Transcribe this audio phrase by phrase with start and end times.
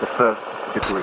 [0.00, 1.02] The first degree.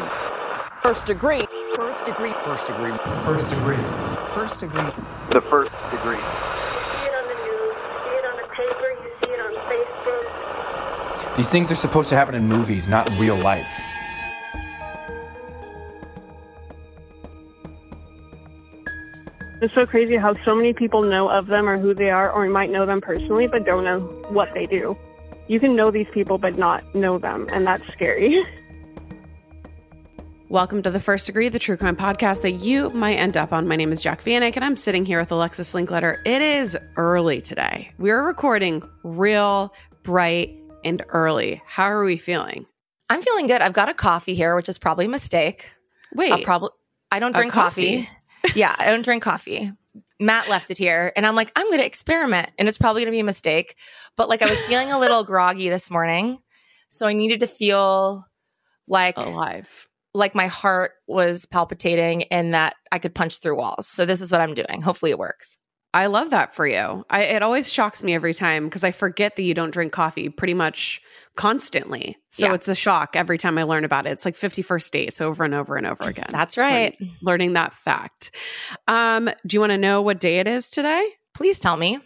[0.82, 1.46] First degree.
[1.76, 2.34] First degree.
[2.42, 2.98] First degree.
[3.24, 3.78] First degree.
[4.26, 4.90] First degree.
[5.30, 6.18] The first degree.
[6.18, 9.54] see it on the news, you see it on the paper, you see it on
[9.70, 11.38] Facebook.
[11.38, 13.68] These things are supposed to happen in movies, not real life.
[19.62, 22.50] It's so crazy how so many people know of them or who they are, or
[22.50, 24.98] might know them personally, but don't know what they do.
[25.48, 28.44] You can know these people, but not know them, and that's scary.
[30.50, 33.68] Welcome to the First Degree, the true crime podcast that you might end up on.
[33.68, 36.20] My name is Jac Vanek, and I'm sitting here with Alexis Linkletter.
[36.26, 37.92] It is early today.
[37.98, 41.62] We're recording real bright and early.
[41.66, 42.66] How are we feeling?
[43.10, 43.62] I'm feeling good.
[43.62, 45.70] I've got a coffee here, which is probably a mistake.
[46.16, 46.70] Wait, I'll probably
[47.12, 48.08] I don't drink coffee.
[48.44, 48.56] coffee?
[48.58, 49.74] yeah, I don't drink coffee.
[50.18, 53.12] Matt left it here, and I'm like, I'm going to experiment, and it's probably going
[53.12, 53.76] to be a mistake.
[54.16, 56.40] But like, I was feeling a little groggy this morning,
[56.88, 58.26] so I needed to feel
[58.88, 59.87] like alive.
[60.18, 63.88] Like my heart was palpitating and that I could punch through walls.
[63.88, 64.82] So this is what I'm doing.
[64.82, 65.58] Hopefully, it works.
[65.94, 67.06] I love that for you.
[67.10, 70.30] I, it always shocks me every time because I forget that you don't drink coffee
[70.30, 71.02] pretty much
[71.36, 72.18] constantly.
[72.30, 72.54] So Yeah.
[72.56, 74.10] it's a shock every time I learn about it.
[74.10, 76.28] It's like 51st dates over and over and over again.
[76.30, 76.96] That's right.
[77.00, 78.36] Learning, learning that fact.
[78.88, 81.08] Um, do you want to know what day it is today?
[81.34, 82.00] Please tell me.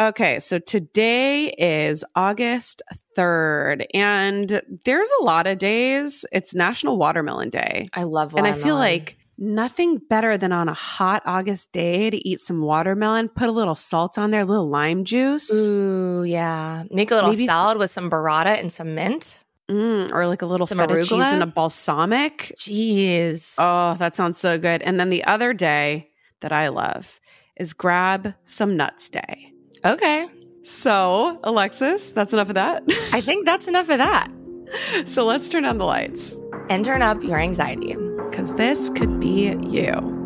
[0.00, 2.82] Okay, so today is August
[3.16, 6.24] 3rd, and there's a lot of days.
[6.30, 7.88] It's National Watermelon Day.
[7.92, 12.28] I love And I feel like nothing better than on a hot August day to
[12.28, 16.84] eat some watermelon, put a little salt on there, a little lime juice, Ooh, yeah.
[16.92, 19.40] Make a little Maybe- salad with some burrata and some mint.
[19.68, 21.32] Mm, or like a little Some feta cheese arugula?
[21.32, 22.54] and a balsamic.
[22.56, 23.54] Jeez.
[23.58, 24.80] Oh, that sounds so good.
[24.80, 26.08] And then the other day
[26.40, 27.18] that I love
[27.56, 29.52] is grab some nuts day.
[29.84, 30.26] Okay.
[30.64, 32.82] So, Alexis, that's enough of that.
[33.12, 34.28] I think that's enough of that.
[35.06, 36.38] so let's turn on the lights.
[36.68, 37.96] And turn up your anxiety.
[38.30, 40.17] because this could be you.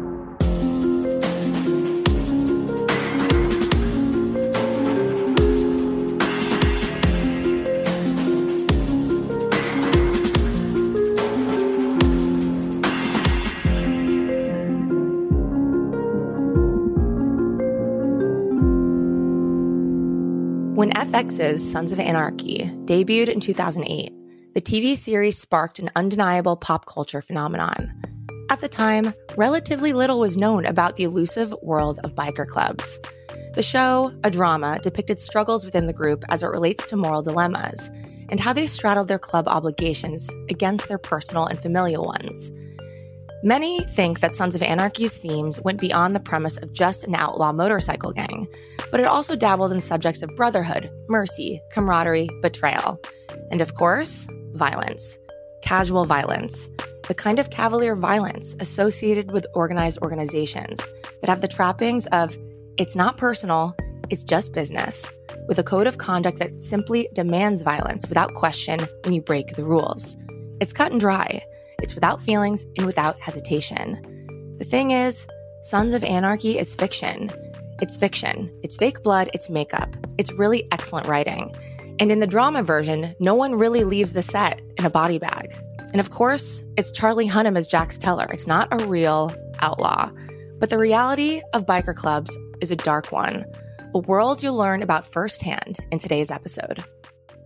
[20.82, 24.12] When FX's Sons of Anarchy debuted in 2008,
[24.52, 27.92] the TV series sparked an undeniable pop culture phenomenon.
[28.50, 32.98] At the time, relatively little was known about the elusive world of biker clubs.
[33.54, 37.92] The show, a drama, depicted struggles within the group as it relates to moral dilemmas
[38.28, 42.50] and how they straddled their club obligations against their personal and familial ones.
[43.44, 47.52] Many think that Sons of Anarchy's themes went beyond the premise of just an outlaw
[47.52, 48.46] motorcycle gang,
[48.92, 53.00] but it also dabbled in subjects of brotherhood, mercy, camaraderie, betrayal,
[53.50, 55.18] and of course, violence.
[55.62, 56.68] Casual violence,
[57.08, 60.78] the kind of cavalier violence associated with organized organizations
[61.20, 62.38] that have the trappings of
[62.78, 63.74] it's not personal,
[64.08, 65.10] it's just business,
[65.48, 69.64] with a code of conduct that simply demands violence without question when you break the
[69.64, 70.16] rules.
[70.60, 71.42] It's cut and dry.
[71.82, 74.00] It's without feelings and without hesitation.
[74.58, 75.26] The thing is,
[75.62, 77.30] Sons of Anarchy is fiction.
[77.80, 78.50] It's fiction.
[78.62, 79.28] It's fake blood.
[79.34, 79.96] It's makeup.
[80.16, 81.54] It's really excellent writing.
[81.98, 85.54] And in the drama version, no one really leaves the set in a body bag.
[85.92, 88.26] And of course, it's Charlie Hunnam as Jax Teller.
[88.30, 90.10] It's not a real outlaw.
[90.58, 93.44] But the reality of biker clubs is a dark one,
[93.94, 96.84] a world you'll learn about firsthand in today's episode.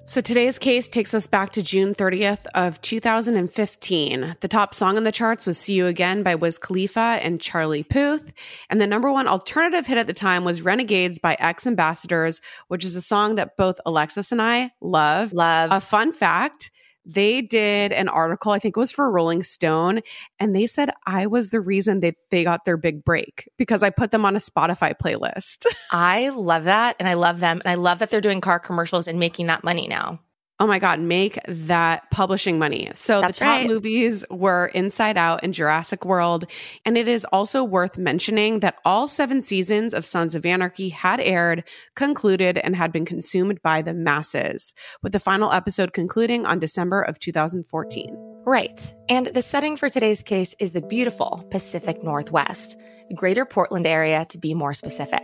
[0.09, 4.37] So today's case takes us back to June 30th of 2015.
[4.39, 7.83] The top song on the charts was See You Again by Wiz Khalifa and Charlie
[7.83, 8.33] Puth.
[8.71, 12.85] And the number one alternative hit at the time was Renegades by X Ambassadors, which
[12.85, 15.33] is a song that both Alexis and I love.
[15.33, 15.73] Love.
[15.73, 16.71] A fun fact
[17.07, 20.01] they did an article, I think it was for Rolling Stone,
[20.41, 23.91] and they said I was the reason that they got their big break because I
[23.91, 25.67] put them on a Spotify playlist.
[25.93, 26.97] I love that.
[26.99, 27.63] And I love them.
[27.65, 30.21] And I love that they're doing car commercials and making that money now.
[30.59, 32.91] Oh my God, make that publishing money.
[32.95, 33.67] So That's the top right.
[33.67, 36.47] movies were Inside Out and Jurassic World.
[36.87, 41.21] And it is also worth mentioning that all seven seasons of Sons of Anarchy had
[41.21, 41.63] aired,
[41.95, 44.73] concluded, and had been consumed by the masses,
[45.03, 48.17] with the final episode concluding on December of 2014.
[48.47, 48.95] Right.
[49.11, 54.25] And the setting for today's case is the beautiful Pacific Northwest, the greater Portland area
[54.31, 55.23] to be more specific.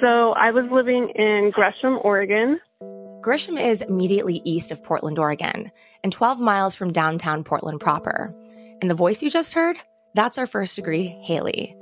[0.00, 2.60] So I was living in Gresham, Oregon.
[3.24, 5.72] Gresham is immediately east of Portland, Oregon,
[6.02, 8.34] and 12 miles from downtown Portland proper.
[8.82, 9.78] And the voice you just heard?
[10.12, 11.74] That's our first degree, Haley,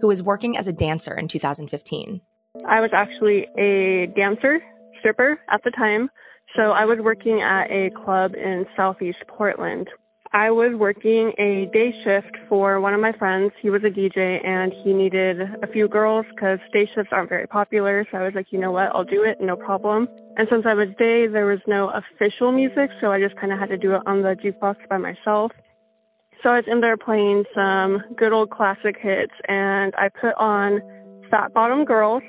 [0.00, 2.20] who was working as a dancer in 2015.
[2.66, 4.58] I was actually a dancer,
[4.98, 6.10] stripper at the time.
[6.56, 9.88] So I was working at a club in southeast Portland.
[10.32, 13.52] I was working a day shift for one of my friends.
[13.62, 17.46] He was a DJ and he needed a few girls because day shifts aren't very
[17.46, 18.04] popular.
[18.10, 20.06] So I was like, you know what, I'll do it, no problem.
[20.38, 23.58] And since I was day, there was no official music, so I just kind of
[23.58, 25.50] had to do it on the jukebox by myself.
[26.42, 30.80] So I was in there playing some good old classic hits and I put on
[31.28, 32.22] Fat Bottom Girls.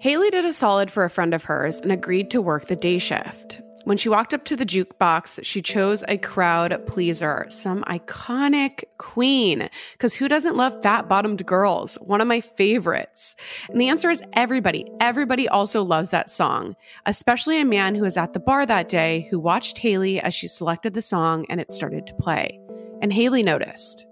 [0.00, 2.96] Haley did a solid for a friend of hers and agreed to work the day
[2.96, 3.60] shift.
[3.84, 9.68] When she walked up to the jukebox, she chose a crowd pleaser, some iconic Queen.
[9.92, 11.96] Because who doesn't love fat bottomed girls?
[11.96, 13.34] One of my favorites.
[13.68, 14.86] And the answer is everybody.
[15.00, 16.76] Everybody also loves that song,
[17.06, 20.46] especially a man who was at the bar that day who watched Haley as she
[20.46, 22.60] selected the song and it started to play.
[23.00, 24.06] And Haley noticed.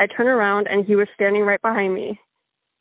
[0.00, 2.18] I turned around and he was standing right behind me.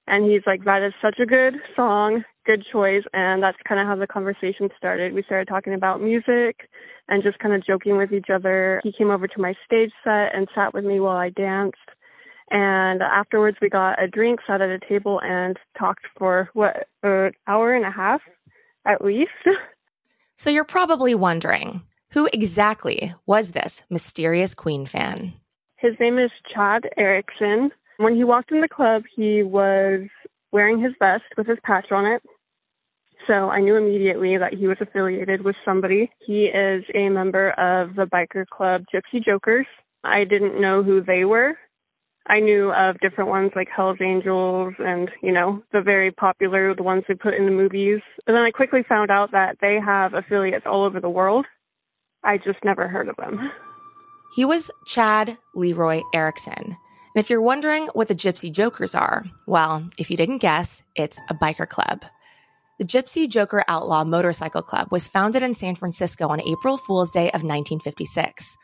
[0.08, 3.04] And he's like, that is such a good song, good choice.
[3.14, 5.14] And that's kind of how the conversation started.
[5.14, 6.70] We started talking about music
[7.08, 8.82] and just kind of joking with each other.
[8.84, 11.78] He came over to my stage set and sat with me while I danced.
[12.50, 17.32] And afterwards, we got a drink, sat at a table, and talked for what, an
[17.48, 18.22] hour and a half
[18.86, 19.32] at least.
[20.42, 21.84] So you're probably wondering
[22.14, 25.34] who exactly was this mysterious Queen fan?
[25.78, 27.70] His name is Chad Erickson.
[27.98, 30.08] When he walked in the club, he was
[30.52, 32.22] wearing his vest with his patch on it.
[33.28, 36.12] So I knew immediately that he was affiliated with somebody.
[36.26, 39.68] He is a member of the biker club Gypsy Jokers.
[40.04, 41.58] I didn't know who they were.
[42.28, 46.84] I knew of different ones like Hell's Angels and, you know, the very popular, the
[46.84, 48.00] ones they put in the movies.
[48.26, 51.46] But then I quickly found out that they have affiliates all over the world.
[52.24, 53.52] I just never heard of them.
[54.36, 56.78] He was Chad Leroy Erickson.
[57.14, 61.20] And if you're wondering what the Gypsy Jokers are, well, if you didn't guess, it's
[61.30, 62.06] a biker club.
[62.80, 67.28] The Gypsy Joker Outlaw Motorcycle Club was founded in San Francisco on April Fool's Day
[67.28, 68.58] of 1956.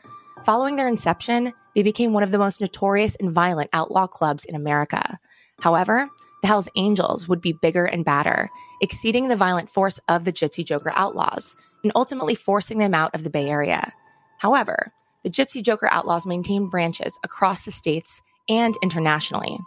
[0.46, 4.54] Following their inception, they became one of the most notorious and violent outlaw clubs in
[4.54, 5.18] America.
[5.60, 6.08] However,
[6.40, 8.48] the Hells Angels would be bigger and badder,
[8.80, 13.24] exceeding the violent force of the Gypsy Joker Outlaws and ultimately forcing them out of
[13.24, 13.92] the Bay Area.
[14.38, 14.92] However,
[15.22, 19.58] the Gypsy Joker Outlaws maintained branches across the states and internationally.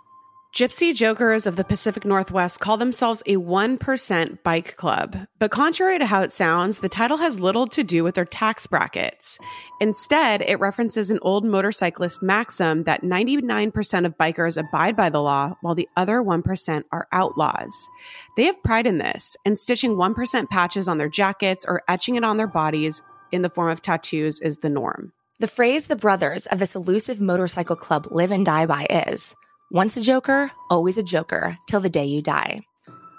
[0.54, 5.16] Gypsy Jokers of the Pacific Northwest call themselves a 1% bike club.
[5.40, 8.68] But contrary to how it sounds, the title has little to do with their tax
[8.68, 9.40] brackets.
[9.80, 15.56] Instead, it references an old motorcyclist maxim that 99% of bikers abide by the law,
[15.62, 17.88] while the other 1% are outlaws.
[18.36, 22.26] They have pride in this, and stitching 1% patches on their jackets or etching it
[22.26, 25.14] on their bodies in the form of tattoos is the norm.
[25.42, 29.34] The phrase the brothers of this elusive motorcycle club live and die by is
[29.72, 32.62] once a joker, always a joker, till the day you die.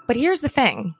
[0.07, 0.95] But here's the thing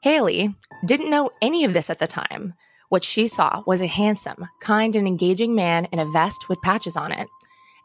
[0.00, 0.54] Haley
[0.86, 2.54] didn't know any of this at the time.
[2.88, 6.96] What she saw was a handsome, kind, and engaging man in a vest with patches
[6.96, 7.28] on it.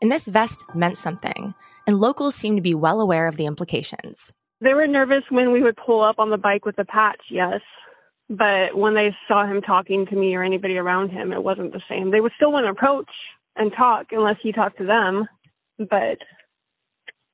[0.01, 1.53] And this vest meant something,
[1.85, 4.31] and locals seemed to be well aware of the implications.
[4.61, 7.59] They were nervous when we would pull up on the bike with the patch, yes.
[8.29, 11.81] But when they saw him talking to me or anybody around him, it wasn't the
[11.89, 12.11] same.
[12.11, 13.09] They would still want to approach
[13.55, 15.27] and talk unless he talked to them.
[15.79, 16.19] But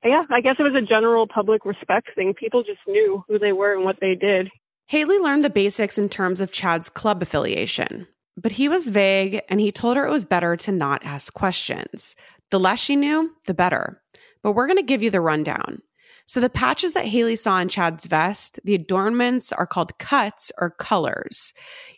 [0.03, 2.33] yeah, I guess it was a general public respect thing.
[2.33, 4.49] People just knew who they were and what they did.
[4.87, 9.59] Haley learned the basics in terms of Chad's club affiliation, but he was vague and
[9.59, 12.15] he told her it was better to not ask questions.
[12.51, 14.01] The less she knew, the better.
[14.43, 15.81] But we're going to give you the rundown.
[16.25, 20.71] So the patches that Haley saw in Chad's vest, the adornments are called cuts or
[20.71, 21.53] colors.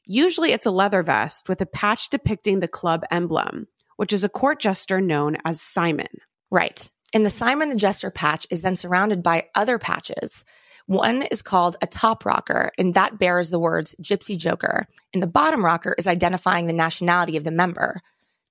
[0.05, 4.29] Usually it's a leather vest with a patch depicting the club emblem, which is a
[4.29, 6.07] court jester known as Simon.
[6.51, 6.89] Right.
[7.13, 10.43] And the Simon the Jester patch is then surrounded by other patches.
[10.87, 14.87] One is called a top rocker, and that bears the words Gypsy Joker.
[15.13, 18.01] And the bottom rocker is identifying the nationality of the member.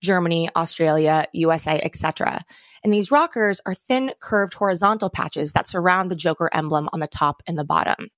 [0.03, 2.45] Germany, Australia, USA, etc.
[2.83, 7.07] And these rockers are thin, curved horizontal patches that surround the Joker emblem on the
[7.07, 8.09] top and the bottom.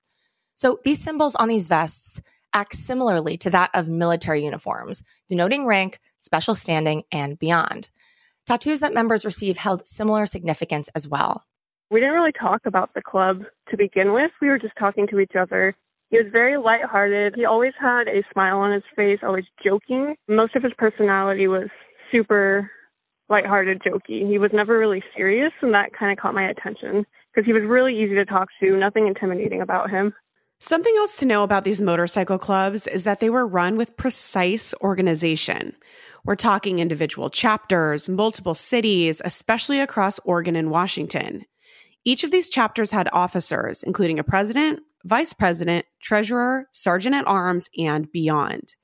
[0.55, 2.21] So these symbols on these vests
[2.53, 7.91] act similarly to that of military uniforms, denoting rank, special standing, and beyond.
[8.47, 11.45] Tattoos that members receive held similar significance as well.
[11.91, 14.31] We didn't really talk about the club to begin with.
[14.41, 15.77] We were just talking to each other
[16.11, 17.35] he was very lighthearted.
[17.37, 20.15] He always had a smile on his face, always joking.
[20.29, 21.69] Most of his personality was
[22.11, 22.71] super
[23.29, 24.27] lighthearted, jokey.
[24.27, 27.63] He was never really serious, and that kind of caught my attention because he was
[27.67, 30.15] really easy to talk to, nothing intimidating about him.
[30.61, 34.75] Something else to know about these motorcycle clubs is that they were run with precise
[34.81, 35.77] organization.
[36.25, 41.45] We're talking individual chapters, multiple cities, especially across Oregon and Washington.
[42.05, 47.69] Each of these chapters had officers, including a president, vice president, treasurer, sergeant at arms,
[47.79, 48.77] and beyond.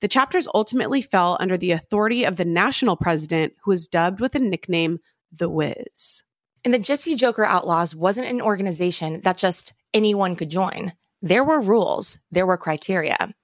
[0.00, 4.32] The chapters ultimately fell under the authority of the national president, who was dubbed with
[4.32, 4.98] the nickname
[5.32, 6.22] The Wiz.
[6.64, 10.92] And the Gypsy Joker Outlaws wasn't an organization that just anyone could join.
[11.22, 13.34] There were rules, there were criteria.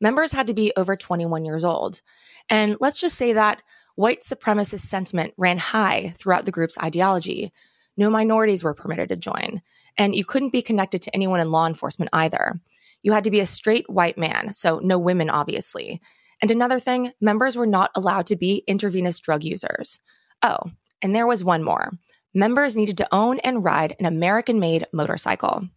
[0.00, 2.00] Members had to be over 21 years old.
[2.50, 3.62] And let's just say that
[3.94, 7.52] white supremacist sentiment ran high throughout the group's ideology.
[7.96, 9.62] No minorities were permitted to join.
[9.98, 12.60] And you couldn't be connected to anyone in law enforcement either.
[13.02, 16.00] You had to be a straight white man, so no women, obviously.
[16.40, 20.00] And another thing, members were not allowed to be intravenous drug users.
[20.42, 20.58] Oh,
[21.02, 21.92] and there was one more.
[22.34, 25.68] Members needed to own and ride an American made motorcycle.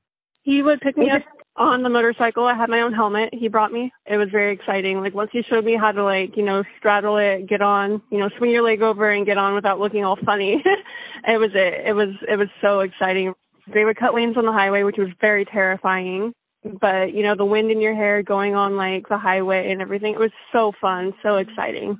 [0.43, 1.23] He would pick me up
[1.57, 2.45] on the motorcycle.
[2.45, 3.29] I had my own helmet.
[3.33, 3.91] He brought me.
[4.05, 4.99] It was very exciting.
[4.99, 8.19] Like once he showed me how to like, you know, straddle it, get on, you
[8.19, 10.63] know, swing your leg over and get on without looking all funny.
[11.27, 11.87] it was it.
[11.87, 13.33] It was it was so exciting.
[13.73, 16.33] They would cut lanes on the highway, which was very terrifying.
[16.63, 20.13] But, you know, the wind in your hair going on like the highway and everything,
[20.13, 21.97] it was so fun, so exciting.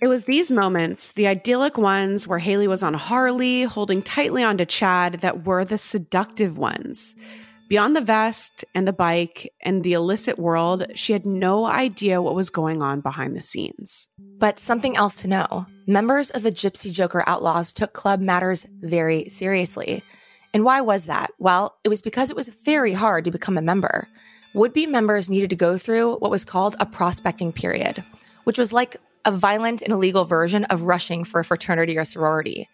[0.00, 4.64] It was these moments, the idyllic ones where Haley was on Harley, holding tightly onto
[4.64, 7.14] Chad, that were the seductive ones.
[7.68, 12.34] Beyond the vest and the bike and the illicit world, she had no idea what
[12.34, 14.08] was going on behind the scenes.
[14.38, 19.28] But something else to know members of the Gypsy Joker Outlaws took club matters very
[19.28, 20.02] seriously.
[20.52, 21.30] And why was that?
[21.38, 24.08] Well, it was because it was very hard to become a member.
[24.54, 28.04] Would be members needed to go through what was called a prospecting period,
[28.44, 32.68] which was like a violent and illegal version of rushing for a fraternity or sorority.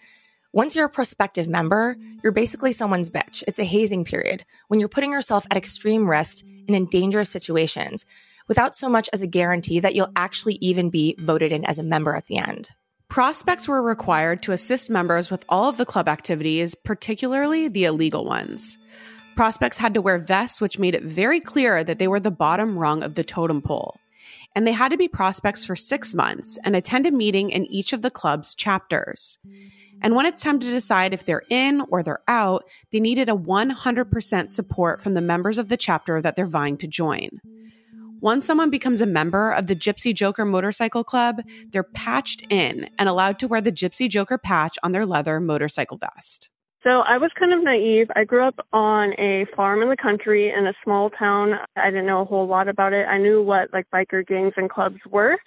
[0.52, 3.45] Once you're a prospective member, you're basically someone's bitch.
[3.47, 8.06] It's a hazing period when you're putting yourself at extreme risk and in dangerous situations
[8.49, 11.83] without so much as a guarantee that you'll actually even be voted in as a
[11.83, 12.71] member at the end.
[13.08, 18.25] Prospects were required to assist members with all of the club activities, particularly the illegal
[18.25, 18.78] ones.
[19.36, 22.78] Prospects had to wear vests, which made it very clear that they were the bottom
[22.78, 23.96] rung of the totem pole.
[24.54, 27.92] And they had to be prospects for six months and attend a meeting in each
[27.92, 29.38] of the club's chapters.
[30.02, 33.36] And when it's time to decide if they're in or they're out, they needed a
[33.36, 37.40] 100% support from the members of the chapter that they're vying to join.
[38.26, 43.09] Once someone becomes a member of the Gypsy Joker Motorcycle Club, they're patched in and
[43.09, 46.50] allowed to wear the Gypsy Joker patch on their leather motorcycle vest.
[46.83, 48.09] So I was kind of naive.
[48.16, 51.52] I grew up on a farm in the country in a small town.
[51.76, 53.06] I didn't know a whole lot about it.
[53.06, 55.38] I knew what like biker gangs and clubs were,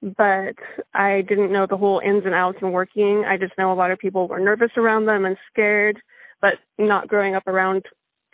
[0.00, 0.54] but
[0.94, 3.24] I didn't know the whole ins and outs and working.
[3.28, 6.00] I just know a lot of people were nervous around them and scared,
[6.40, 7.84] but not growing up around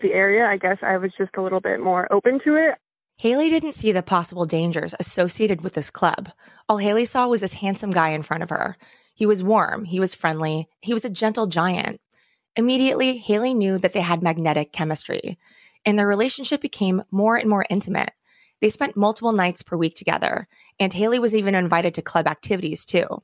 [0.01, 2.79] the area, I guess I was just a little bit more open to it.
[3.21, 6.31] Haley didn't see the possible dangers associated with this club.
[6.71, 8.79] All Haley saw was this handsome guy in front of her.
[9.15, 12.01] He was warm, he was friendly, he was a gentle giant.
[12.57, 15.39] Immediately, Haley knew that they had magnetic chemistry,
[15.85, 18.13] and their relationship became more and more intimate.
[18.63, 20.49] They spent multiple nights per week together,
[20.79, 23.23] and Haley was even invited to club activities too.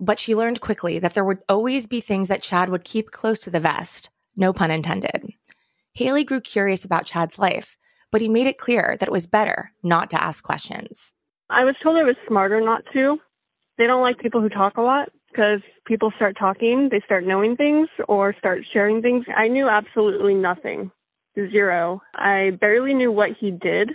[0.00, 3.38] But she learned quickly that there would always be things that Chad would keep close
[3.40, 5.32] to the vest, no pun intended.
[5.94, 7.78] Haley grew curious about Chad's life
[8.10, 11.12] but he made it clear that it was better not to ask questions.
[11.50, 13.18] I was told I was smarter not to.
[13.78, 17.56] They don't like people who talk a lot because people start talking, they start knowing
[17.56, 19.24] things or start sharing things.
[19.36, 20.90] I knew absolutely nothing.
[21.52, 22.02] Zero.
[22.16, 23.92] I barely knew what he did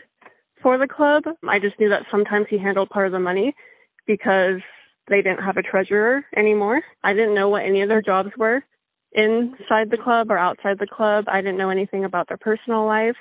[0.62, 1.24] for the club.
[1.48, 3.53] I just knew that sometimes he handled part of the money
[4.08, 4.62] because
[5.10, 6.82] they didn't have a treasurer anymore.
[7.03, 8.63] I didn't know what any of their jobs were.
[9.15, 11.25] inside the club or outside the club.
[11.27, 13.17] I didn't know anything about their personal life.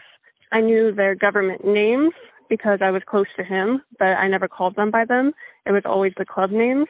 [0.52, 2.12] I knew their government names
[2.48, 5.32] because I was close to him, but I never called them by them.
[5.64, 6.86] It was always the club names.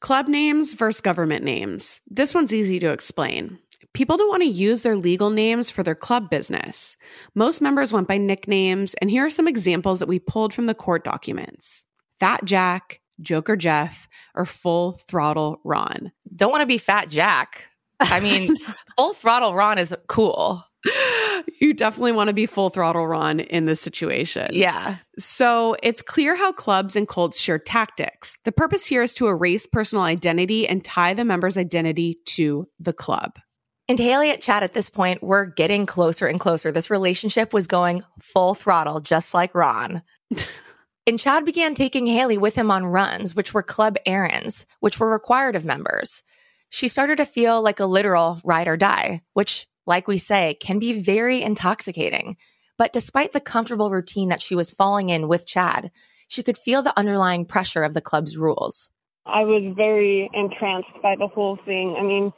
[0.00, 2.00] Club names versus government names.
[2.08, 3.58] This one's easy to explain.
[3.92, 6.96] People don't want to use their legal names for their club business.
[7.34, 10.74] Most members went by nicknames, and here are some examples that we pulled from the
[10.74, 11.84] court documents
[12.20, 16.12] Fat Jack, Joker Jeff, or Full Throttle Ron.
[16.34, 17.66] Don't want to be Fat Jack.
[17.98, 18.56] I mean,
[18.96, 20.64] Full Throttle Ron is cool.
[21.60, 24.48] You definitely want to be full throttle Ron in this situation.
[24.52, 24.96] Yeah.
[25.18, 28.38] So it's clear how clubs and cults share tactics.
[28.44, 32.92] The purpose here is to erase personal identity and tie the member's identity to the
[32.92, 33.38] club.
[33.88, 36.72] And Haley at Chad at this point, we're getting closer and closer.
[36.72, 40.02] This relationship was going full throttle, just like Ron.
[41.06, 45.10] and Chad began taking Haley with him on runs, which were club errands, which were
[45.10, 46.22] required of members.
[46.68, 50.78] She started to feel like a literal ride or die, which like we say, can
[50.78, 52.36] be very intoxicating.
[52.76, 55.90] But despite the comfortable routine that she was falling in with Chad,
[56.28, 58.90] she could feel the underlying pressure of the club's rules.
[59.26, 61.96] I was very entranced by the whole thing.
[61.98, 62.32] I mean,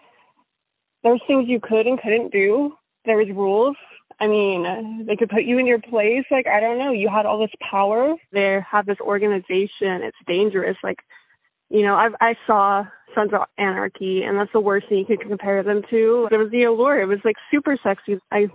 [1.04, 2.72] there's things you could and couldn't do.
[3.04, 3.76] There was rules.
[4.20, 6.24] I mean, they could put you in your place.
[6.30, 6.92] Like, I don't know.
[6.92, 8.14] You had all this power.
[8.32, 10.02] They have this organization.
[10.02, 10.76] It's dangerous.
[10.82, 10.98] Like,
[11.70, 12.84] you know, I've, I saw
[13.14, 16.26] Sons of Anarchy, and that's the worst thing you could compare them to.
[16.30, 17.00] There was the allure.
[17.00, 18.18] It was like super sexy.
[18.30, 18.46] I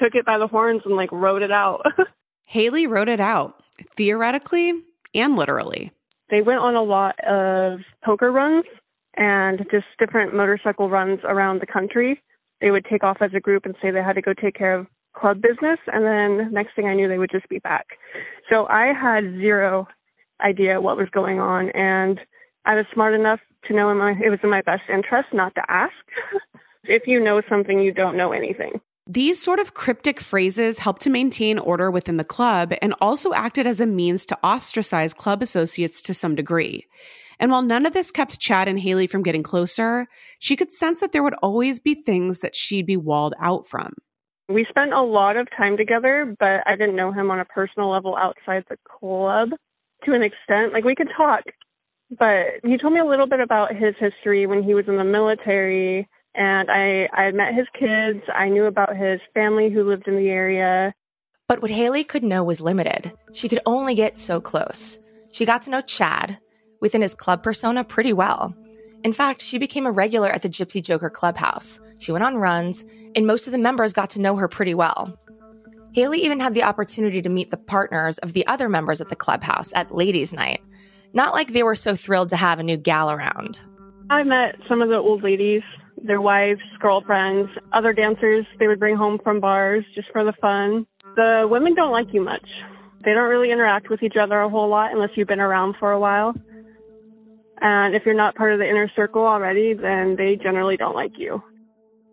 [0.00, 1.84] took it by the horns and like rode it out.
[2.46, 3.62] Haley rode it out,
[3.96, 4.74] theoretically
[5.14, 5.92] and literally.
[6.30, 8.64] They went on a lot of poker runs
[9.16, 12.22] and just different motorcycle runs around the country.
[12.60, 14.74] They would take off as a group and say they had to go take care
[14.74, 14.86] of
[15.16, 17.86] club business, and then next thing I knew, they would just be back.
[18.48, 19.88] So I had zero
[20.40, 22.20] idea what was going on, and
[22.64, 25.54] I was smart enough to know in my, it was in my best interest not
[25.54, 25.92] to ask.
[26.84, 28.80] if you know something, you don't know anything.
[29.06, 33.66] These sort of cryptic phrases helped to maintain order within the club and also acted
[33.66, 36.86] as a means to ostracize club associates to some degree.
[37.40, 40.06] And while none of this kept Chad and Haley from getting closer,
[40.38, 43.94] she could sense that there would always be things that she'd be walled out from.
[44.48, 47.90] We spent a lot of time together, but I didn't know him on a personal
[47.90, 49.50] level outside the club
[50.04, 50.72] to an extent.
[50.72, 51.44] Like we could talk,
[52.18, 55.04] but he told me a little bit about his history when he was in the
[55.04, 58.22] military and I I met his kids.
[58.34, 60.94] I knew about his family who lived in the area.
[61.48, 63.12] But what Haley could know was limited.
[63.32, 64.98] She could only get so close.
[65.32, 66.38] She got to know Chad
[66.80, 68.54] within his club persona pretty well.
[69.02, 71.80] In fact, she became a regular at the Gypsy Joker clubhouse.
[71.98, 72.84] She went on runs,
[73.16, 75.18] and most of the members got to know her pretty well.
[75.92, 79.16] Haley even had the opportunity to meet the partners of the other members at the
[79.16, 80.60] clubhouse at ladies' night,
[81.12, 83.60] not like they were so thrilled to have a new gal around.
[84.10, 85.62] I met some of the old ladies,
[86.02, 90.86] their wives, girlfriends, other dancers they would bring home from bars just for the fun.
[91.16, 92.46] The women don't like you much.
[93.04, 95.92] They don't really interact with each other a whole lot unless you've been around for
[95.92, 96.34] a while.
[97.60, 101.12] And if you're not part of the inner circle already, then they generally don't like
[101.16, 101.42] you.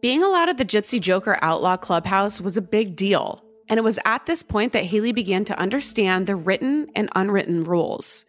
[0.01, 3.43] Being allowed at the Gypsy Joker Outlaw Clubhouse was a big deal.
[3.69, 7.61] And it was at this point that Haley began to understand the written and unwritten
[7.61, 8.25] rules.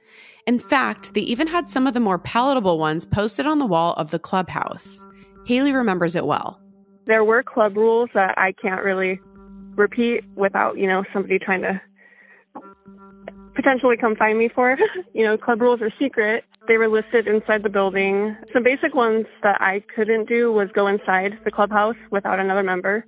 [0.47, 3.93] In fact, they even had some of the more palatable ones posted on the wall
[3.95, 5.07] of the clubhouse.
[5.47, 6.61] Haley remembers it well.
[7.07, 9.21] There were club rules that I can't really
[9.77, 11.81] repeat without, you know, somebody trying to
[13.55, 14.77] potentially come find me for.
[15.15, 16.45] you know, club rules are secret.
[16.67, 18.37] They were listed inside the building.
[18.53, 23.05] Some basic ones that I couldn't do was go inside the clubhouse without another member.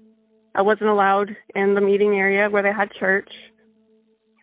[0.55, 3.31] I wasn't allowed in the meeting area where they had church.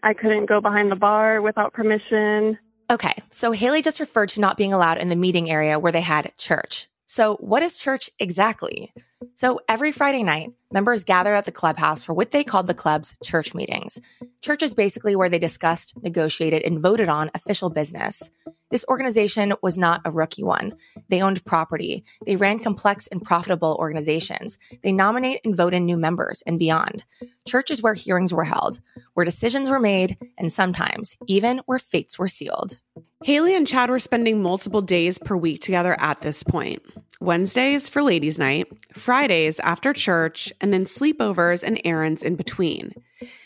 [0.04, 2.58] I couldn't go behind the bar without permission.
[2.90, 6.02] Okay, so Haley just referred to not being allowed in the meeting area where they
[6.02, 6.88] had church.
[7.06, 8.94] So, what is church exactly?
[9.34, 13.16] So, every Friday night, members gathered at the clubhouse for what they called the club's
[13.24, 14.00] church meetings.
[14.42, 18.30] Church is basically where they discussed, negotiated, and voted on official business.
[18.70, 20.74] This organization was not a rookie one.
[21.08, 22.04] They owned property.
[22.26, 24.58] They ran complex and profitable organizations.
[24.84, 27.06] They nominate and vote in new members and beyond.
[27.48, 28.82] Church is where hearings were held,
[29.14, 32.78] where decisions were made, and sometimes even where fates were sealed.
[33.24, 36.84] Haley and Chad were spending multiple days per week together at this point.
[37.20, 42.94] Wednesdays for ladies' night, Fridays after church, and then sleepovers and errands in between.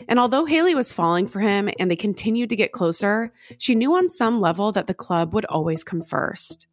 [0.08, 3.95] And although Haley was falling for him and they continued to get closer, she knew
[3.95, 6.67] on some level that the club would always come first.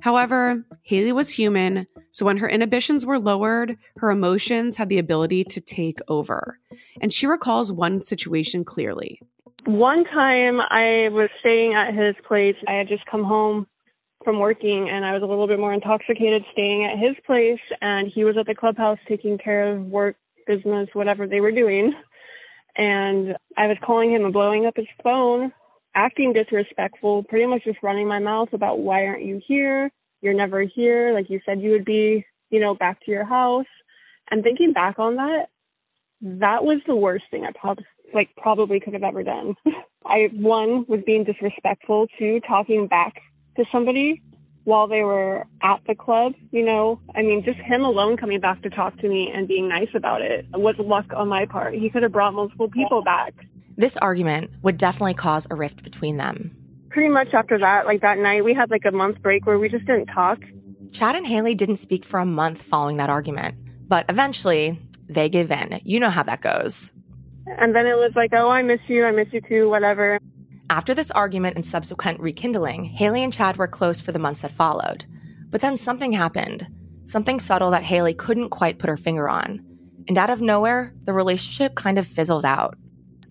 [0.00, 5.44] However, Haley was human, so when her inhibitions were lowered, her emotions had the ability
[5.44, 6.58] to take over.
[7.00, 9.20] And she recalls one situation clearly.
[9.64, 12.56] One time I was staying at his place.
[12.66, 13.68] I had just come home
[14.24, 18.10] from working and I was a little bit more intoxicated staying at his place and
[18.12, 21.92] he was at the clubhouse taking care of work, business, whatever they were doing.
[22.76, 25.52] And I was calling him and blowing up his phone,
[25.94, 29.90] acting disrespectful, pretty much just running my mouth about why aren't you here?
[30.20, 31.12] You're never here.
[31.12, 33.66] Like you said you would be, you know, back to your house.
[34.30, 35.46] And thinking back on that,
[36.22, 39.54] that was the worst thing I probably like probably could have ever done.
[40.04, 43.14] I one was being disrespectful, two talking back
[43.56, 44.22] to somebody
[44.64, 47.00] while they were at the club, you know.
[47.14, 50.22] I mean, just him alone coming back to talk to me and being nice about
[50.22, 51.74] it was luck on my part.
[51.74, 53.34] He could have brought multiple people back.
[53.76, 56.56] This argument would definitely cause a rift between them.
[56.90, 59.68] Pretty much after that, like that night, we had like a month break where we
[59.68, 60.38] just didn't talk.
[60.92, 63.56] Chad and Haley didn't speak for a month following that argument,
[63.88, 65.80] but eventually they give in.
[65.84, 66.92] You know how that goes.
[67.46, 69.04] And then it was like, oh, I miss you.
[69.04, 70.18] I miss you too, whatever.
[70.72, 74.52] After this argument and subsequent rekindling, Haley and Chad were close for the months that
[74.52, 75.04] followed.
[75.50, 76.66] But then something happened.
[77.04, 79.62] Something subtle that Haley couldn't quite put her finger on.
[80.08, 82.78] And out of nowhere, the relationship kind of fizzled out.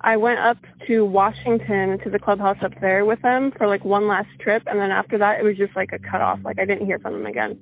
[0.02, 4.08] I went up to Washington to the clubhouse up there with them for like one
[4.08, 4.62] last trip.
[4.68, 6.42] And then after that, it was just like a cutoff.
[6.46, 7.58] Like I didn't hear from them again.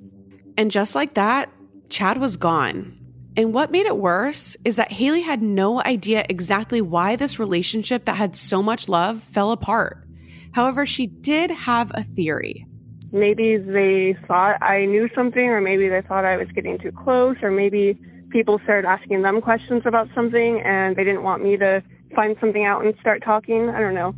[0.58, 1.50] And just like that,
[1.88, 2.99] Chad was gone.
[3.38, 8.06] And what made it worse is that Haley had no idea exactly why this relationship
[8.06, 10.06] that had so much love fell apart.
[10.52, 12.66] However, she did have a theory.
[13.12, 17.38] Maybe they thought I knew something, or maybe they thought I was getting too close,
[17.42, 21.82] or maybe people started asking them questions about something and they didn't want me to
[22.16, 23.70] find something out and start talking.
[23.70, 24.14] I don't know.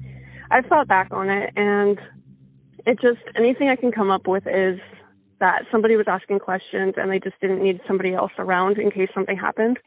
[0.50, 2.00] I thought back on it and
[2.86, 4.80] it just anything I can come up with is
[5.42, 9.10] that somebody was asking questions and they just didn't need somebody else around in case
[9.14, 9.78] something happened.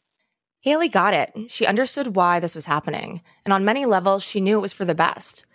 [0.60, 1.32] Haley got it.
[1.48, 3.22] She understood why this was happening.
[3.44, 5.46] And on many levels, she knew it was for the best.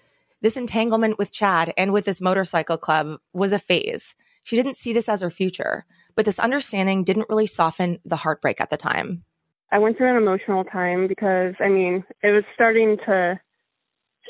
[0.42, 4.16] This entanglement with Chad and with this motorcycle club was a phase.
[4.44, 5.86] She didn't see this as her future,
[6.16, 9.24] but this understanding didn't really soften the heartbreak at the time.
[9.72, 13.40] I went through an emotional time because, I mean, it was starting to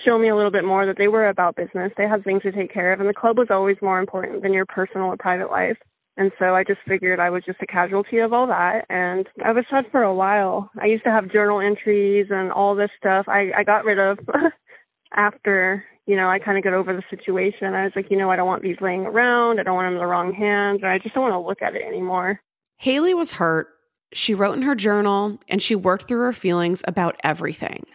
[0.05, 1.91] show me a little bit more that they were about business.
[1.97, 4.53] They had things to take care of, and the club was always more important than
[4.53, 5.77] your personal or private life.
[6.19, 8.85] And so I just figured I was just a casualty of all that.
[8.89, 10.69] And I was sad for a while.
[10.79, 14.19] I used to have journal entries and all this stuff I, I got rid of
[15.15, 17.73] after, you know, I kind of got over the situation.
[17.73, 19.61] I was like, you know, I don't want these laying around.
[19.61, 20.81] I don't want them in the wrong hands.
[20.83, 22.41] And I just don't want to look at it anymore.
[22.75, 23.69] Haley was hurt.
[24.11, 27.85] She wrote in her journal and she worked through her feelings about everything.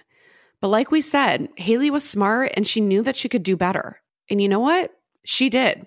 [0.65, 4.01] But like we said, Haley was smart and she knew that she could do better.
[4.31, 4.93] And you know what?
[5.23, 5.87] She did.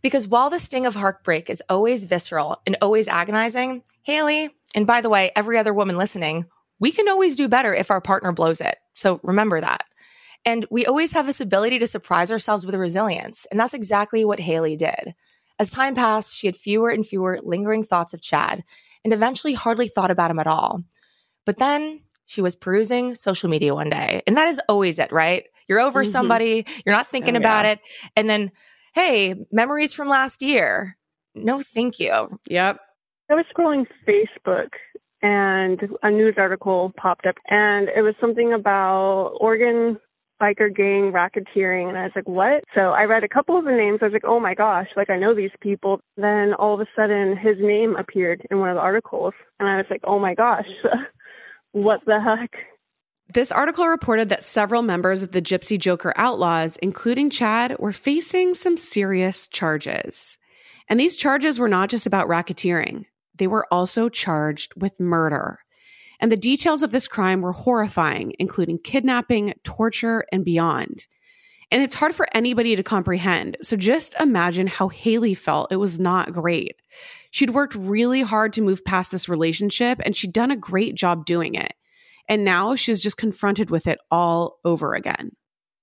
[0.00, 5.00] Because while the sting of heartbreak is always visceral and always agonizing, Haley, and by
[5.00, 6.46] the way, every other woman listening,
[6.78, 8.76] we can always do better if our partner blows it.
[8.94, 9.82] So remember that.
[10.44, 13.48] And we always have this ability to surprise ourselves with resilience.
[13.50, 15.16] And that's exactly what Haley did.
[15.58, 18.62] As time passed, she had fewer and fewer lingering thoughts of Chad
[19.02, 20.84] and eventually hardly thought about him at all.
[21.44, 24.22] But then she was perusing social media one day.
[24.26, 25.44] And that is always it, right?
[25.68, 26.10] You're over mm-hmm.
[26.10, 27.72] somebody, you're not thinking oh, about yeah.
[27.72, 27.80] it.
[28.16, 28.50] And then,
[28.94, 30.96] hey, memories from last year.
[31.34, 32.38] No, thank you.
[32.48, 32.80] Yep.
[33.30, 34.68] I was scrolling Facebook
[35.22, 39.98] and a news article popped up and it was something about Oregon
[40.42, 42.64] biker gang racketeering and I was like, what?
[42.74, 44.00] So I read a couple of the names.
[44.02, 46.00] I was like, oh my gosh, like I know these people.
[46.16, 49.76] Then all of a sudden his name appeared in one of the articles and I
[49.76, 50.66] was like, oh my gosh.
[51.72, 52.50] what the heck?
[53.32, 58.54] This article reported that several members of the Gypsy Joker Outlaws, including Chad, were facing
[58.54, 60.38] some serious charges.
[60.88, 65.58] And these charges were not just about racketeering, they were also charged with murder.
[66.20, 71.06] And the details of this crime were horrifying, including kidnapping, torture, and beyond.
[71.72, 73.56] And it's hard for anybody to comprehend.
[73.62, 75.72] So just imagine how Haley felt.
[75.72, 76.76] It was not great.
[77.30, 81.24] She'd worked really hard to move past this relationship and she'd done a great job
[81.24, 81.72] doing it.
[82.28, 85.32] And now she's just confronted with it all over again.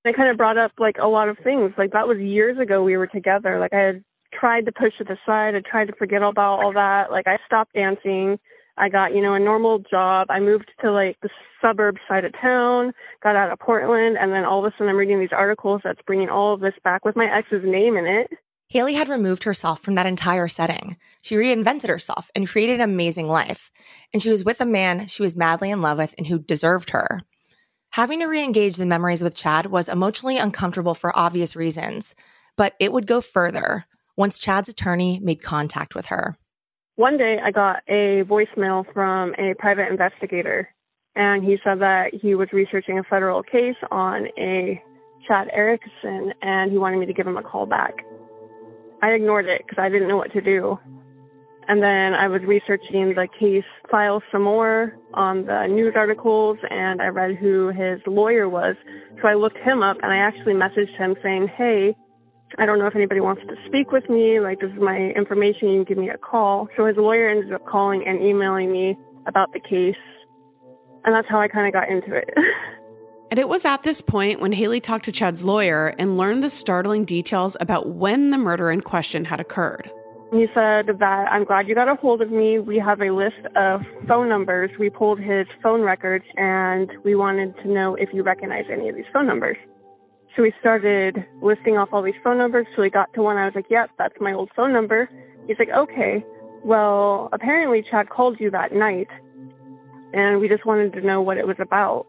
[0.05, 1.71] I kind of brought up like a lot of things.
[1.75, 3.59] Like that was years ago we were together.
[3.59, 5.55] Like I had tried to push it aside.
[5.55, 7.09] I tried to forget about all that.
[7.09, 8.37] Like I stopped dancing.
[8.79, 10.27] I got, you know, a normal job.
[10.29, 11.29] I moved to like the
[11.61, 14.95] suburb side of town, got out of Portland, and then all of a sudden I'm
[14.95, 18.29] reading these articles that's bringing all of this back with my ex's name in it.
[18.69, 20.95] Haley had removed herself from that entire setting.
[21.23, 23.71] She reinvented herself and created an amazing life.
[24.13, 26.91] And she was with a man she was madly in love with and who deserved
[26.91, 27.21] her.
[27.93, 32.13] Having to re engage the memories with Chad was emotionally uncomfortable for obvious reasons,
[32.55, 36.37] but it would go further once Chad's attorney made contact with her.
[36.99, 40.67] One day I got a voicemail from a private investigator,
[41.15, 44.83] and he said that he was researching a federal case on a
[45.25, 47.93] Chad Erickson and he wanted me to give him a call back.
[49.01, 50.77] I ignored it because I didn't know what to do.
[51.69, 57.01] And then I was researching the case file some more on the news articles and
[57.01, 58.75] I read who his lawyer was.
[59.21, 61.95] So I looked him up and I actually messaged him saying, Hey,
[62.57, 64.39] I don't know if anybody wants to speak with me.
[64.39, 65.69] Like, this is my information.
[65.69, 66.67] You can give me a call.
[66.75, 70.01] So his lawyer ended up calling and emailing me about the case.
[71.05, 72.29] And that's how I kind of got into it.
[73.31, 76.49] And it was at this point when Haley talked to Chad's lawyer and learned the
[76.49, 79.91] startling details about when the murder in question had occurred.
[80.31, 82.59] He said that I'm glad you got a hold of me.
[82.59, 84.71] We have a list of phone numbers.
[84.79, 88.95] We pulled his phone records and we wanted to know if you recognize any of
[88.95, 89.57] these phone numbers.
[90.39, 92.65] So we started listing off all these phone numbers.
[92.73, 93.35] So we got to one.
[93.35, 95.09] I was like, yep, that's my old phone number.
[95.47, 96.23] He's like, okay.
[96.63, 99.09] Well, apparently Chad called you that night
[100.13, 102.07] and we just wanted to know what it was about.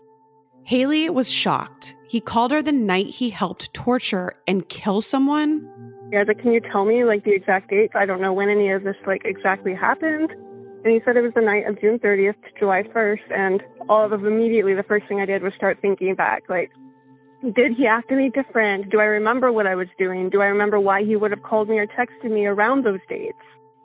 [0.63, 1.97] Haley was shocked.
[2.07, 5.69] He called her the night he helped torture and kill someone.
[6.13, 7.95] Yeah, I was like, can you tell me like the exact dates?
[7.97, 10.31] I don't know when any of this like exactly happened.
[10.85, 13.33] And he said it was the night of June 30th to July 1st.
[13.37, 16.71] And all of immediately, the first thing I did was start thinking back, like,
[17.43, 18.91] did he act any different?
[18.91, 20.29] Do I remember what I was doing?
[20.31, 23.39] Do I remember why he would have called me or texted me around those dates?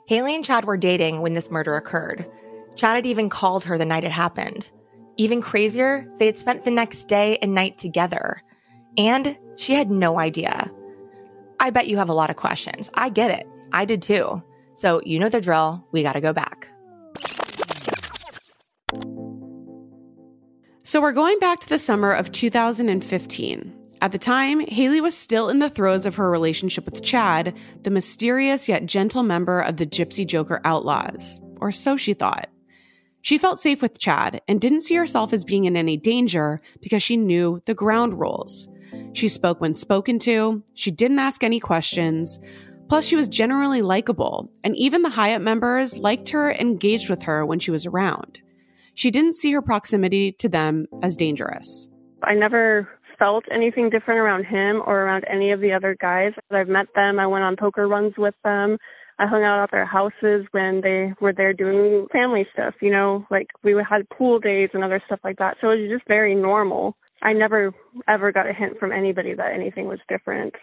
[0.06, 2.30] Haley and Chad were dating when this murder occurred.
[2.76, 4.70] Chad had even called her the night it happened.
[5.16, 8.42] Even crazier, they had spent the next day and night together.
[8.98, 10.70] And she had no idea.
[11.58, 12.90] I bet you have a lot of questions.
[12.94, 13.48] I get it.
[13.72, 14.42] I did too.
[14.74, 15.86] So you know the drill.
[15.90, 16.70] We got to go back.
[20.86, 23.74] So we're going back to the summer of 2015.
[24.02, 27.90] At the time, Haley was still in the throes of her relationship with Chad, the
[27.90, 32.48] mysterious yet gentle member of the Gypsy Joker Outlaws, or so she thought.
[33.22, 37.02] She felt safe with Chad and didn't see herself as being in any danger because
[37.02, 38.68] she knew the ground rules.
[39.12, 42.38] She spoke when spoken to, she didn't ask any questions.
[42.88, 47.24] Plus, she was generally likable, and even the Hyatt members liked her and engaged with
[47.24, 48.40] her when she was around.
[48.96, 51.88] She didn't see her proximity to them as dangerous.
[52.22, 56.32] I never felt anything different around him or around any of the other guys.
[56.50, 58.78] I've met them, I went on poker runs with them.
[59.18, 63.26] I hung out at their houses when they were there doing family stuff, you know,
[63.30, 65.58] like we had pool days and other stuff like that.
[65.60, 66.96] So it was just very normal.
[67.22, 67.74] I never
[68.08, 70.54] ever got a hint from anybody that anything was different.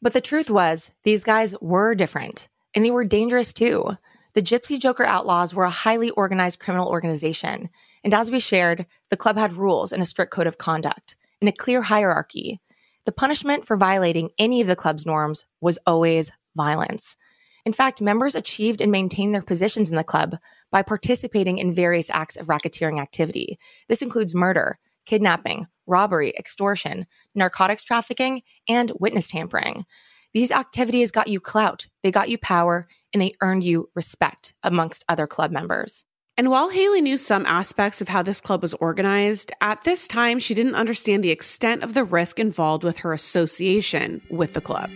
[0.00, 3.96] But the truth was, these guys were different and they were dangerous too.
[4.34, 7.68] The Gypsy Joker Outlaws were a highly organized criminal organization.
[8.04, 11.48] And as we shared, the club had rules and a strict code of conduct and
[11.48, 12.60] a clear hierarchy.
[13.06, 17.16] The punishment for violating any of the club's norms was always violence.
[17.64, 20.36] In fact, members achieved and maintained their positions in the club
[20.70, 23.58] by participating in various acts of racketeering activity.
[23.88, 29.84] This includes murder, kidnapping, robbery, extortion, narcotics trafficking, and witness tampering.
[30.32, 35.04] These activities got you clout, they got you power, and they earned you respect amongst
[35.08, 36.04] other club members.
[36.36, 40.38] And while Haley knew some aspects of how this club was organized, at this time
[40.38, 44.88] she didn't understand the extent of the risk involved with her association with the club.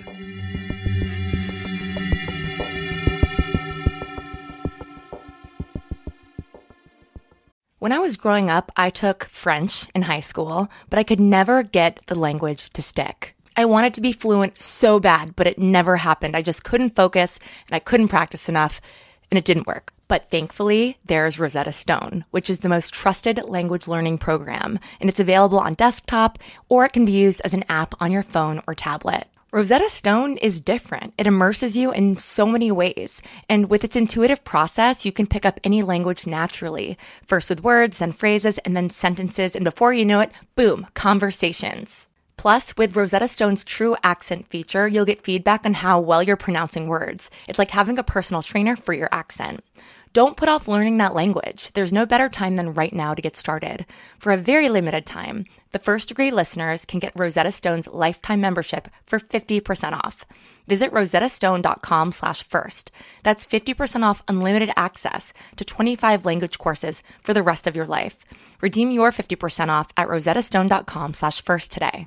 [7.80, 11.64] When I was growing up, I took French in high school, but I could never
[11.64, 13.34] get the language to stick.
[13.56, 16.36] I wanted to be fluent so bad, but it never happened.
[16.36, 17.38] I just couldn't focus
[17.68, 18.80] and I couldn't practice enough
[19.30, 19.92] and it didn't work.
[20.08, 25.20] But thankfully, there's Rosetta Stone, which is the most trusted language learning program, and it's
[25.20, 26.38] available on desktop
[26.68, 29.28] or it can be used as an app on your phone or tablet.
[29.52, 31.14] Rosetta Stone is different.
[31.16, 33.22] It immerses you in so many ways.
[33.48, 36.98] And with its intuitive process, you can pick up any language naturally.
[37.24, 39.54] First with words, then phrases, and then sentences.
[39.54, 42.08] And before you know it, boom, conversations.
[42.36, 46.88] Plus, with Rosetta Stone's true accent feature, you'll get feedback on how well you're pronouncing
[46.88, 47.30] words.
[47.48, 49.64] It's like having a personal trainer for your accent.
[50.14, 51.72] Don't put off learning that language.
[51.72, 53.84] There's no better time than right now to get started.
[54.16, 58.86] For a very limited time, the first degree listeners can get Rosetta Stone's lifetime membership
[59.06, 60.24] for 50% off.
[60.68, 62.92] Visit rosettastone.com slash first.
[63.24, 68.24] That's 50% off unlimited access to 25 language courses for the rest of your life.
[68.60, 72.06] Redeem your 50% off at rosettastone.com slash first today.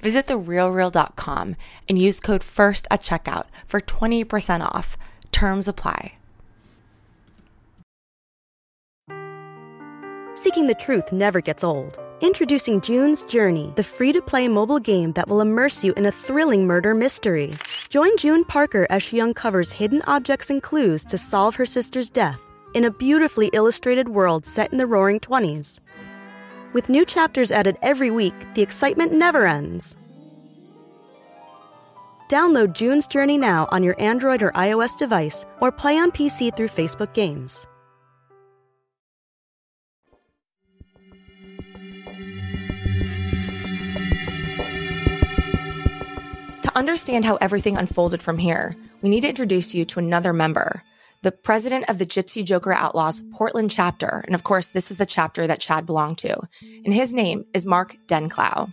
[0.00, 1.56] Visit therealreal.com
[1.88, 4.96] and use code FIRST at checkout for 20% off.
[5.32, 6.14] Terms apply.
[10.34, 11.98] Seeking the truth never gets old.
[12.20, 16.12] Introducing June's Journey, the free to play mobile game that will immerse you in a
[16.12, 17.54] thrilling murder mystery.
[17.88, 22.40] Join June Parker as she uncovers hidden objects and clues to solve her sister's death
[22.74, 25.80] in a beautifully illustrated world set in the roaring 20s.
[26.74, 29.96] With new chapters added every week, the excitement never ends.
[32.28, 36.68] Download June's Journey now on your Android or iOS device or play on PC through
[36.68, 37.66] Facebook Games.
[46.62, 50.82] To understand how everything unfolded from here, we need to introduce you to another member,
[51.22, 54.22] the president of the Gypsy Joker Outlaws Portland chapter.
[54.26, 56.38] And of course, this was the chapter that Chad belonged to.
[56.84, 58.72] And his name is Mark Denklau.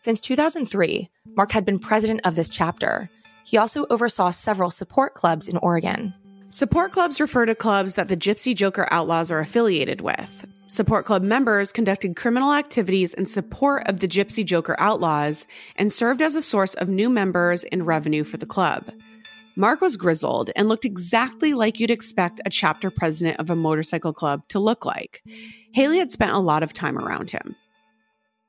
[0.00, 3.10] Since 2003, Mark had been president of this chapter.
[3.44, 6.14] He also oversaw several support clubs in Oregon.
[6.50, 10.46] Support clubs refer to clubs that the Gypsy Joker Outlaws are affiliated with.
[10.66, 16.22] Support club members conducted criminal activities in support of the Gypsy Joker Outlaws and served
[16.22, 18.90] as a source of new members and revenue for the club.
[19.56, 24.12] Mark was grizzled and looked exactly like you'd expect a chapter president of a motorcycle
[24.12, 25.22] club to look like.
[25.74, 27.54] Haley had spent a lot of time around him.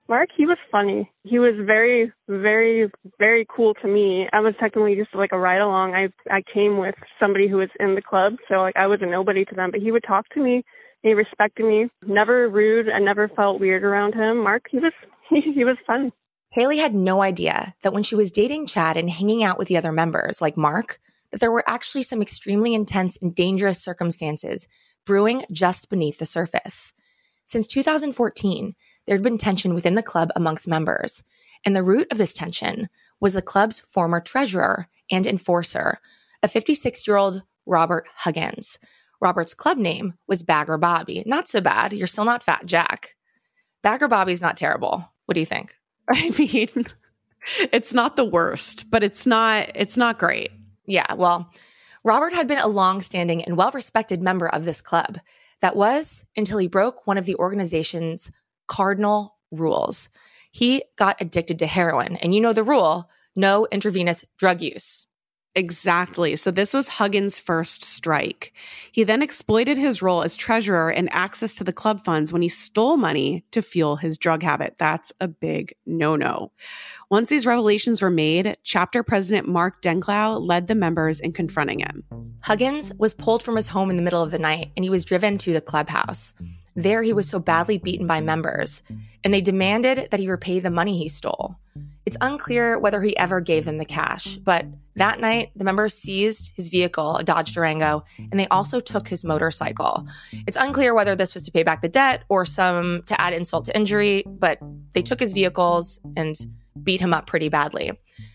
[0.08, 1.12] Mark, he was funny.
[1.24, 2.90] He was very, very,
[3.20, 4.28] very cool to me.
[4.32, 5.94] I was technically just like a ride along.
[5.94, 9.06] I I came with somebody who was in the club, so like I was a
[9.06, 9.72] nobody to them.
[9.72, 10.64] But he would talk to me.
[11.04, 11.90] He respected me.
[12.06, 12.90] Never rude.
[12.90, 14.44] I never felt weird around him.
[14.44, 14.94] Mark, he was
[15.30, 16.12] he, he was fun.
[16.54, 19.78] Haley had no idea that when she was dating Chad and hanging out with the
[19.78, 21.00] other members, like Mark,
[21.32, 24.68] that there were actually some extremely intense and dangerous circumstances
[25.04, 26.94] brewing just beneath the surface.
[27.48, 28.76] Since 2014,
[29.08, 31.24] there had been tension within the club amongst members,
[31.66, 32.88] and the root of this tension
[33.20, 35.98] was the club's former treasurer and enforcer,
[36.44, 38.78] a 56 year old Robert Huggins.
[39.20, 41.24] Robert's club name was Bagger Bobby.
[41.26, 41.94] Not so bad.
[41.94, 43.16] You're still not Fat Jack.
[43.82, 45.04] Bagger Bobby's not terrible.
[45.26, 45.80] What do you think?
[46.10, 46.86] I mean,
[47.72, 50.52] it's not the worst, but it's not it's not great.
[50.86, 51.50] Yeah, well,
[52.04, 55.20] Robert had been a long-standing and well-respected member of this club.
[55.62, 58.32] That was until he broke one of the organization's
[58.68, 60.10] cardinal rules.
[60.52, 65.08] He got addicted to heroin, and you know the rule, no intravenous drug use.
[65.56, 66.36] Exactly.
[66.36, 68.54] So this was Huggins' first strike.
[68.92, 72.50] He then exploited his role as treasurer and access to the club funds when he
[72.50, 74.76] stole money to fuel his drug habit.
[74.80, 76.52] That's a big no no.
[77.12, 82.04] Once these revelations were made, chapter president Mark Denklau led the members in confronting him.
[82.42, 85.06] Huggins was pulled from his home in the middle of the night and he was
[85.06, 86.34] driven to the clubhouse.
[86.76, 88.82] There, he was so badly beaten by members,
[89.24, 91.56] and they demanded that he repay the money he stole.
[92.06, 96.52] It's unclear whether he ever gave them the cash, but that night, the members seized
[96.56, 100.06] his vehicle, a Dodge Durango, and they also took his motorcycle.
[100.46, 103.66] It's unclear whether this was to pay back the debt or some to add insult
[103.66, 104.60] to injury, but
[104.94, 106.36] they took his vehicles and
[106.84, 107.92] beat him up pretty badly.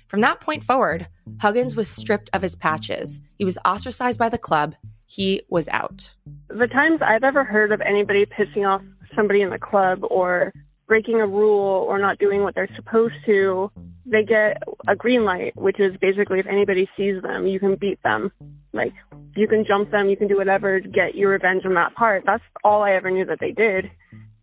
[0.09, 1.07] From that point forward,
[1.41, 3.21] Huggins was stripped of his patches.
[3.37, 4.75] He was ostracized by the club.
[5.09, 6.15] He was out.
[6.49, 8.83] The times I've ever heard of anybody pissing off
[9.17, 10.53] somebody in the club or
[10.87, 13.71] breaking a rule or not doing what they're supposed to,
[14.05, 18.03] they get a green light, which is basically if anybody sees them, you can beat
[18.03, 18.31] them.
[18.73, 18.93] Like,
[19.35, 22.25] you can jump them, you can do whatever to get your revenge on that part.
[22.27, 23.91] That's all I ever knew that they did.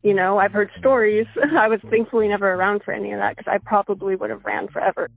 [0.01, 1.27] You know, I've heard stories.
[1.57, 4.67] I was thankfully never around for any of that because I probably would have ran
[4.67, 5.09] forever.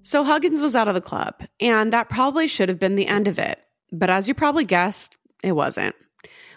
[0.00, 3.28] So Huggins was out of the club, and that probably should have been the end
[3.28, 3.60] of it.
[3.92, 5.94] But as you probably guessed, it wasn't.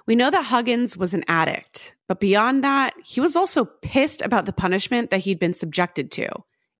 [0.07, 4.45] We know that Huggins was an addict, but beyond that, he was also pissed about
[4.45, 6.29] the punishment that he'd been subjected to,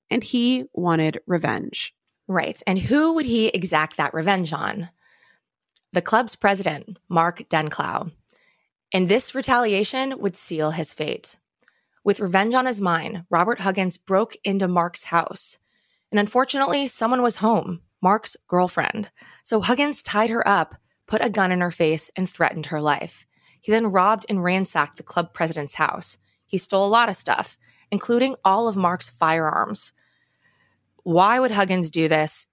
[0.09, 1.93] and he wanted revenge.
[2.27, 2.61] Right.
[2.65, 4.89] And who would he exact that revenge on?
[5.93, 8.11] The club's president, Mark Denklau.
[8.93, 11.37] And this retaliation would seal his fate.
[12.03, 15.57] With revenge on his mind, Robert Huggins broke into Mark's house.
[16.11, 19.09] And unfortunately, someone was home, Mark's girlfriend.
[19.43, 20.75] So Huggins tied her up
[21.07, 23.25] put a gun in her face, and threatened her life.
[23.61, 26.17] He then robbed and ransacked the club president's house.
[26.45, 27.57] He stole a lot of stuff,
[27.91, 29.93] including all of Mark's firearms.
[31.03, 32.47] Why would Huggins do this?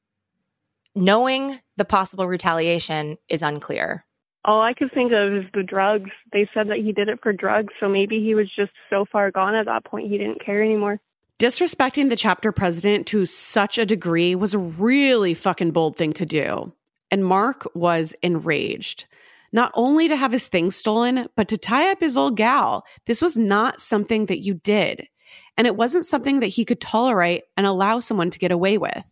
[0.95, 4.05] Knowing the possible retaliation is unclear.
[4.45, 6.11] All I could think of is the drugs.
[6.32, 9.30] They said that he did it for drugs, so maybe he was just so far
[9.30, 11.01] gone at that point he didn't care anymore.
[11.43, 16.24] Disrespecting the chapter president to such a degree was a really fucking bold thing to
[16.24, 16.72] do.
[17.11, 19.07] And Mark was enraged,
[19.53, 22.84] not only to have his things stolen, but to tie up his old gal.
[23.07, 25.09] This was not something that you did.
[25.57, 29.05] And it wasn't something that he could tolerate and allow someone to get away with.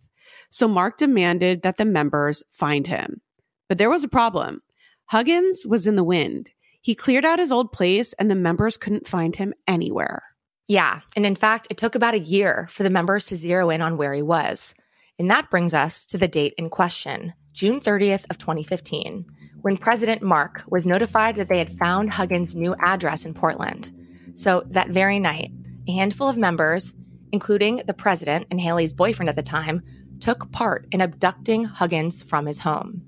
[0.50, 3.20] So Mark demanded that the members find him.
[3.68, 4.62] But there was a problem.
[5.06, 6.52] Huggins was in the wind.
[6.80, 10.29] He cleared out his old place and the members couldn't find him anywhere.
[10.70, 11.00] Yeah.
[11.16, 13.96] And in fact, it took about a year for the members to zero in on
[13.96, 14.72] where he was.
[15.18, 19.26] And that brings us to the date in question, June 30th of 2015,
[19.62, 23.90] when President Mark was notified that they had found Huggins' new address in Portland.
[24.34, 25.50] So that very night,
[25.88, 26.94] a handful of members,
[27.32, 29.82] including the president and Haley's boyfriend at the time,
[30.20, 33.02] took part in abducting Huggins from his home.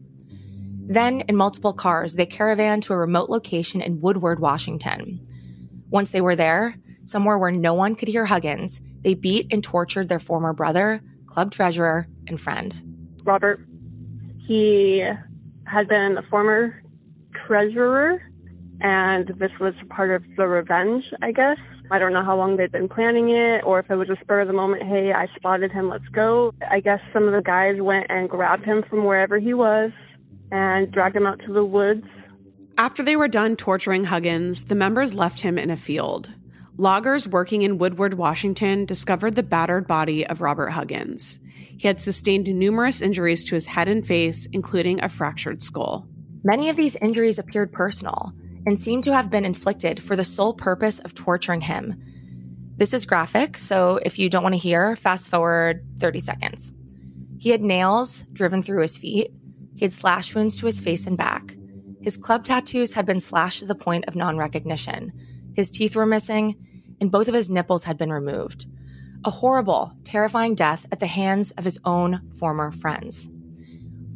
[0.85, 5.25] Then, in multiple cars, they caravanned to a remote location in Woodland, Washington.
[5.91, 6.75] Once they were there,
[7.05, 11.51] somewhere where no one could hear Huggins, they beat and tortured their former brother, club
[11.51, 12.83] treasurer, and friend.
[13.25, 13.61] Robert
[14.47, 15.03] he
[15.67, 16.83] had been a former
[17.47, 18.23] treasurer,
[18.81, 21.59] and this was part of the revenge, I guess.
[21.91, 24.41] I don't know how long they'd been planning it or if it was a spur
[24.41, 26.53] of the moment, hey, I spotted him, let's go.
[26.71, 29.91] I guess some of the guys went and grabbed him from wherever he was
[30.51, 32.07] and dragged him out to the woods.
[32.79, 36.31] After they were done torturing Huggins, the members left him in a field.
[36.79, 41.39] Loggers working in Woodland, Washington discovered the battered body of Robert Huggins.
[41.79, 46.07] He had sustained numerous injuries to his head and face, including a fractured skull.
[46.45, 48.33] Many of these injuries appeared personal
[48.67, 52.01] and seemed to have been inflicted for the sole purpose of torturing him.
[52.77, 56.73] This is graphic, so if you don't want to hear, fast forward 30 seconds.
[57.39, 59.31] He had nails driven through his feet.
[59.77, 61.57] He had slash wounds to his face and back.
[62.01, 65.13] His club tattoos had been slashed to the point of non recognition.
[65.55, 66.57] His teeth were missing,
[67.01, 68.67] and both of his nipples had been removed
[69.25, 73.29] a horrible, terrifying death at the hands of his own former friends.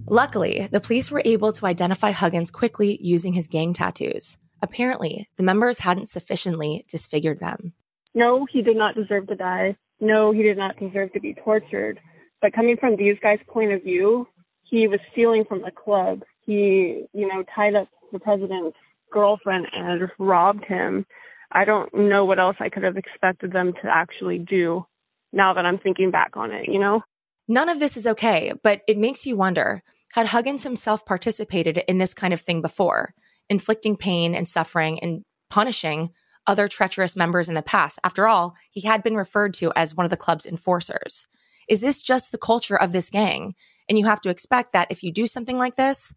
[0.08, 4.38] Luckily, the police were able to identify Huggins quickly using his gang tattoos.
[4.62, 7.72] Apparently, the members hadn't sufficiently disfigured them.
[8.14, 9.76] No, he did not deserve to die.
[10.00, 12.00] No, he did not deserve to be tortured.
[12.40, 14.26] But coming from these guys' point of view,
[14.62, 16.22] he was stealing from the club.
[16.44, 18.76] He, you know, tied up the president's
[19.12, 21.06] girlfriend and robbed him.
[21.52, 24.84] I don't know what else I could have expected them to actually do
[25.32, 27.02] now that I'm thinking back on it, you know?
[27.48, 29.82] None of this is okay, but it makes you wonder
[30.12, 33.12] had Huggins himself participated in this kind of thing before,
[33.50, 36.10] inflicting pain and suffering and punishing
[36.46, 37.98] other treacherous members in the past?
[38.02, 41.26] After all, he had been referred to as one of the club's enforcers.
[41.68, 43.54] Is this just the culture of this gang?
[43.88, 46.14] And you have to expect that if you do something like this,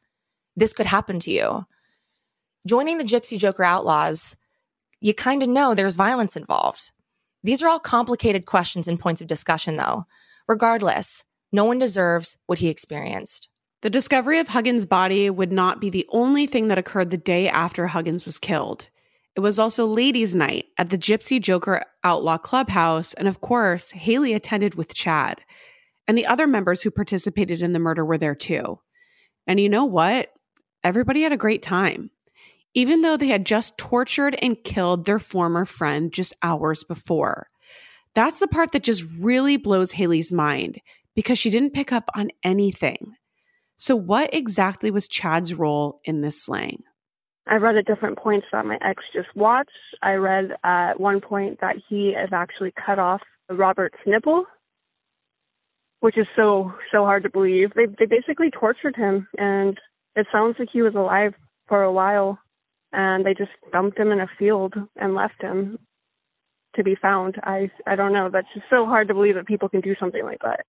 [0.55, 1.65] this could happen to you.
[2.65, 4.37] Joining the Gypsy Joker Outlaws,
[5.01, 6.91] you kind of know there's violence involved.
[7.43, 10.05] These are all complicated questions and points of discussion, though.
[10.47, 13.49] Regardless, no one deserves what he experienced.
[13.81, 17.47] The discovery of Huggins' body would not be the only thing that occurred the day
[17.47, 18.89] after Huggins was killed.
[19.35, 24.33] It was also ladies' night at the Gypsy Joker Outlaw Clubhouse, and of course, Haley
[24.33, 25.39] attended with Chad.
[26.07, 28.79] And the other members who participated in the murder were there too.
[29.47, 30.29] And you know what?
[30.83, 32.11] Everybody had a great time
[32.73, 37.47] even though they had just tortured and killed their former friend just hours before.
[38.15, 40.79] That's the part that just really blows Haley's mind
[41.15, 43.15] because she didn't pick up on anything.
[43.77, 46.83] So, what exactly was Chad's role in this slaying?
[47.47, 49.71] I read at different points that my ex just watched.
[50.01, 54.45] I read at one point that he has actually cut off Robert's nipple
[55.99, 57.73] which is so so hard to believe.
[57.75, 59.77] They they basically tortured him, and
[60.15, 61.33] it sounds like he was alive
[61.67, 62.39] for a while,
[62.91, 65.77] and they just dumped him in a field and left him
[66.75, 67.35] to be found.
[67.43, 68.29] I I don't know.
[68.31, 70.65] That's just so hard to believe that people can do something like that.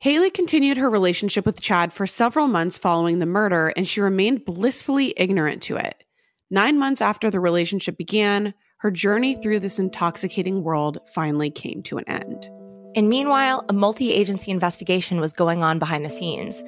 [0.00, 4.44] Haley continued her relationship with Chad for several months following the murder, and she remained
[4.44, 6.02] blissfully ignorant to it.
[6.50, 11.98] Nine months after the relationship began, her journey through this intoxicating world finally came to
[11.98, 12.50] an end.
[12.96, 16.62] And meanwhile, a multi agency investigation was going on behind the scenes.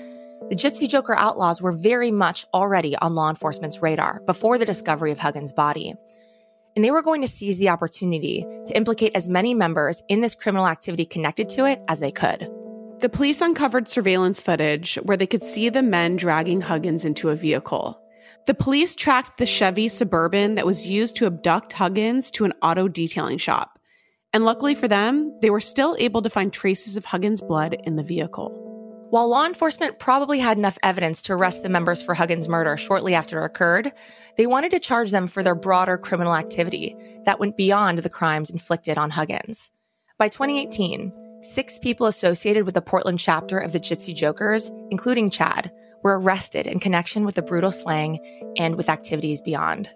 [0.51, 5.11] The Gypsy Joker outlaws were very much already on law enforcement's radar before the discovery
[5.11, 5.95] of Huggins' body.
[6.77, 10.35] And they were going to seize the opportunity to implicate as many members in this
[10.35, 12.51] criminal activity connected to it as they could.
[13.01, 17.37] The police uncovered surveillance footage where they could see the men dragging Huggins into a
[17.37, 18.01] vehicle.
[18.47, 22.89] The police tracked the Chevy Suburban that was used to abduct Huggins to an auto
[22.89, 23.79] detailing shop.
[24.35, 27.97] And luckily for them, they were still able to find traces of Huggins' blood in
[27.97, 28.64] the vehicle.
[29.15, 33.15] While law enforcement probably had enough evidence to arrest the members for Huggins' murder shortly
[33.15, 33.93] after it occurred,
[34.37, 38.51] they wanted to charge them for their broader criminal activity that went beyond the crimes
[38.51, 39.71] inflicted on Huggins.
[40.19, 45.71] By 2018, six people associated with the Portland chapter of the Gypsy Jokers, including Chad,
[46.03, 48.19] were arrested in connection with the brutal slaying
[48.59, 49.89] and with activities beyond.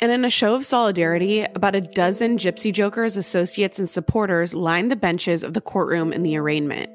[0.00, 4.90] And in a show of solidarity, about a dozen Gypsy Jokers associates and supporters lined
[4.90, 6.90] the benches of the courtroom in the arraignment.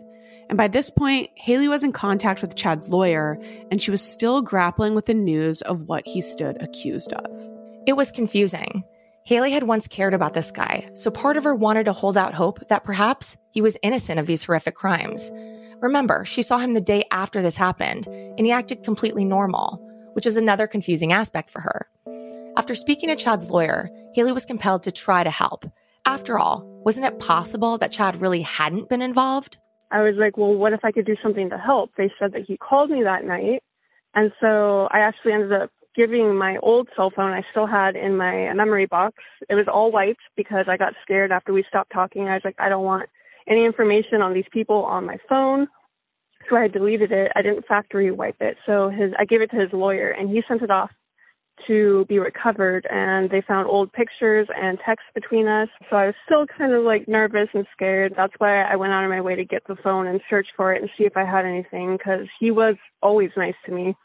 [0.50, 3.40] And by this point, Haley was in contact with Chad's lawyer,
[3.70, 7.38] and she was still grappling with the news of what he stood accused of.
[7.86, 8.84] It was confusing.
[9.26, 12.34] Haley had once cared about this guy, so part of her wanted to hold out
[12.34, 15.32] hope that perhaps he was innocent of these horrific crimes.
[15.82, 19.78] Remember, she saw him the day after this happened, and he acted completely normal,
[20.14, 21.88] which is another confusing aspect for her.
[22.58, 25.66] After speaking to Chad's lawyer, Haley was compelled to try to help.
[26.06, 29.58] After all, wasn't it possible that Chad really hadn't been involved?
[29.92, 31.92] I was like, well, what if I could do something to help?
[31.98, 33.64] They said that he called me that night.
[34.14, 38.16] And so I actually ended up giving my old cell phone I still had in
[38.16, 39.16] my memory box.
[39.50, 42.28] It was all wiped because I got scared after we stopped talking.
[42.28, 43.10] I was like, I don't want
[43.48, 45.68] any information on these people on my phone.
[46.50, 47.32] So I deleted it.
[47.36, 48.58] I didn't factory wipe it.
[48.66, 50.92] So his I gave it to his lawyer and he sent it off
[51.68, 55.70] to be recovered and they found old pictures and texts between us.
[55.90, 58.14] So I was still kind of like nervous and scared.
[58.16, 60.74] That's why I went out of my way to get the phone and search for
[60.74, 63.96] it and see if I had anything because he was always nice to me.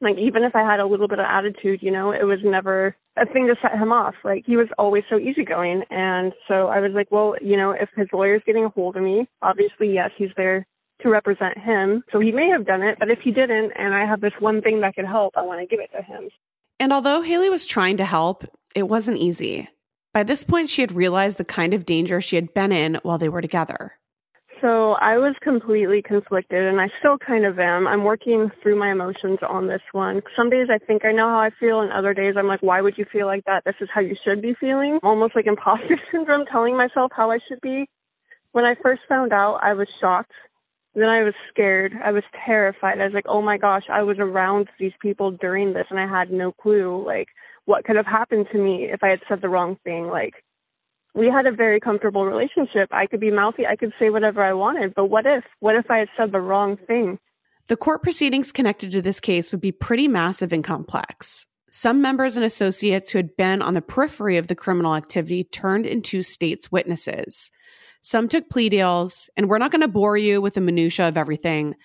[0.00, 2.96] Like even if I had a little bit of attitude, you know, it was never
[3.16, 4.14] a thing to set him off.
[4.24, 5.82] Like he was always so easygoing.
[5.90, 9.02] And so I was like, well, you know, if his lawyer's getting a hold of
[9.02, 10.66] me, obviously, yes, he's there
[11.02, 12.02] to represent him.
[12.12, 14.60] So he may have done it, but if he didn't, and I have this one
[14.62, 16.28] thing that could help, I want to give it to him.
[16.80, 18.42] And although Haley was trying to help,
[18.74, 19.68] it wasn't easy.
[20.14, 23.18] By this point, she had realized the kind of danger she had been in while
[23.18, 23.92] they were together.
[24.62, 27.86] So I was completely conflicted, and I still kind of am.
[27.86, 30.22] I'm working through my emotions on this one.
[30.34, 32.80] Some days I think I know how I feel, and other days I'm like, why
[32.80, 33.62] would you feel like that?
[33.66, 34.98] This is how you should be feeling.
[35.02, 37.88] Almost like imposter syndrome, telling myself how I should be.
[38.52, 40.32] When I first found out, I was shocked
[40.94, 41.92] then I was scared.
[42.04, 43.00] I was terrified.
[43.00, 46.08] I was like, oh my gosh, I was around these people during this and I
[46.08, 47.28] had no clue, like,
[47.66, 50.08] what could have happened to me if I had said the wrong thing.
[50.08, 50.34] Like,
[51.14, 52.88] we had a very comfortable relationship.
[52.90, 53.66] I could be mouthy.
[53.66, 54.94] I could say whatever I wanted.
[54.94, 55.44] But what if?
[55.60, 57.18] What if I had said the wrong thing?
[57.68, 61.46] The court proceedings connected to this case would be pretty massive and complex.
[61.70, 65.86] Some members and associates who had been on the periphery of the criminal activity turned
[65.86, 67.52] into state's witnesses.
[68.02, 71.16] Some took plea deals, and we're not going to bore you with the minutia of
[71.16, 71.76] everything.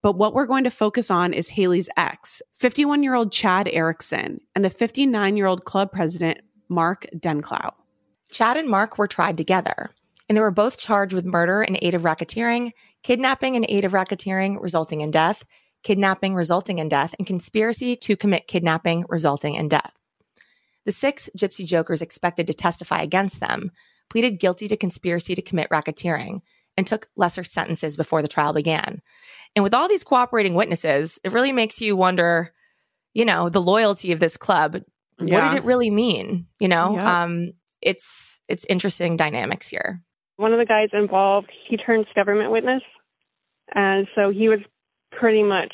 [0.00, 4.40] But what we're going to focus on is Haley's ex, 51 year old Chad Erickson,
[4.54, 6.38] and the 59 year old club president,
[6.68, 7.72] Mark Denklau.
[8.30, 9.90] Chad and Mark were tried together,
[10.28, 13.92] and they were both charged with murder in aid of racketeering, kidnapping in aid of
[13.92, 15.44] racketeering resulting in death,
[15.82, 19.94] kidnapping resulting in death, and conspiracy to commit kidnapping resulting in death.
[20.84, 23.72] The six Gypsy Jokers expected to testify against them
[24.10, 26.40] pleaded guilty to conspiracy to commit racketeering
[26.76, 29.02] and took lesser sentences before the trial began.
[29.56, 32.52] And with all these cooperating witnesses, it really makes you wonder,
[33.14, 34.76] you know, the loyalty of this club.
[35.18, 35.34] Yeah.
[35.34, 36.46] What did it really mean?
[36.60, 37.22] You know, yeah.
[37.24, 37.52] um,
[37.82, 40.00] it's it's interesting dynamics here.
[40.36, 42.82] One of the guys involved, he turns government witness,
[43.74, 44.60] and so he was
[45.10, 45.72] pretty much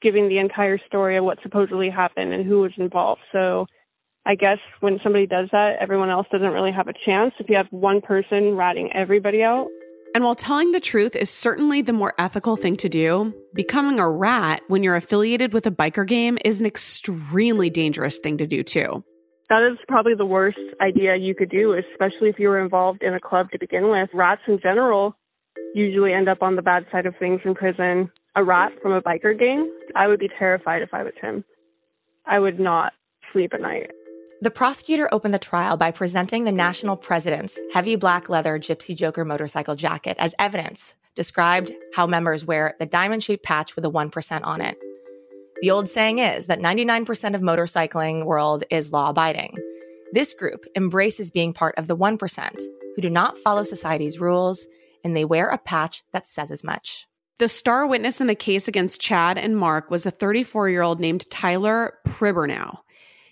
[0.00, 3.22] giving the entire story of what supposedly happened and who was involved.
[3.32, 3.66] So
[4.26, 7.56] I guess when somebody does that, everyone else doesn't really have a chance if you
[7.56, 9.68] have one person ratting everybody out.
[10.16, 14.10] And while telling the truth is certainly the more ethical thing to do, becoming a
[14.10, 18.62] rat when you're affiliated with a biker game is an extremely dangerous thing to do
[18.62, 19.04] too.
[19.48, 23.14] That is probably the worst idea you could do, especially if you were involved in
[23.14, 24.08] a club to begin with.
[24.12, 25.14] Rats in general
[25.74, 29.02] usually end up on the bad side of things in prison, a rat from a
[29.02, 31.44] biker gang, I would be terrified if I was him.
[32.26, 32.92] I would not
[33.32, 33.90] sleep at night.
[34.42, 39.24] The prosecutor opened the trial by presenting the national president's heavy black leather Gypsy Joker
[39.24, 44.40] motorcycle jacket as evidence, described how members wear the diamond shaped patch with a 1%
[44.44, 44.76] on it.
[45.62, 49.56] The old saying is that 99% of motorcycling world is law abiding.
[50.12, 52.60] This group embraces being part of the 1%
[52.94, 54.66] who do not follow society's rules
[55.02, 57.06] and they wear a patch that says as much.
[57.38, 61.00] The star witness in the case against Chad and Mark was a 34 year old
[61.00, 62.80] named Tyler Pribernow.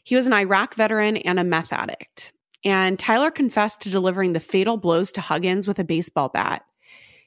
[0.04, 2.32] He was an Iraq veteran and a meth addict.
[2.62, 6.62] And Tyler confessed to delivering the fatal blows to Huggins with a baseball bat.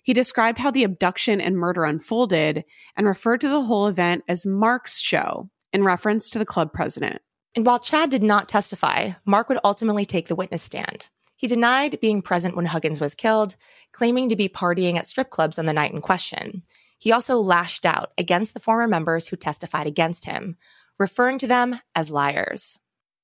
[0.03, 2.63] He described how the abduction and murder unfolded
[2.95, 7.21] and referred to the whole event as Mark's show in reference to the club president.
[7.55, 11.09] And while Chad did not testify, Mark would ultimately take the witness stand.
[11.35, 13.55] He denied being present when Huggins was killed,
[13.91, 16.63] claiming to be partying at strip clubs on the night in question.
[16.99, 20.57] He also lashed out against the former members who testified against him,
[20.99, 22.79] referring to them as liars.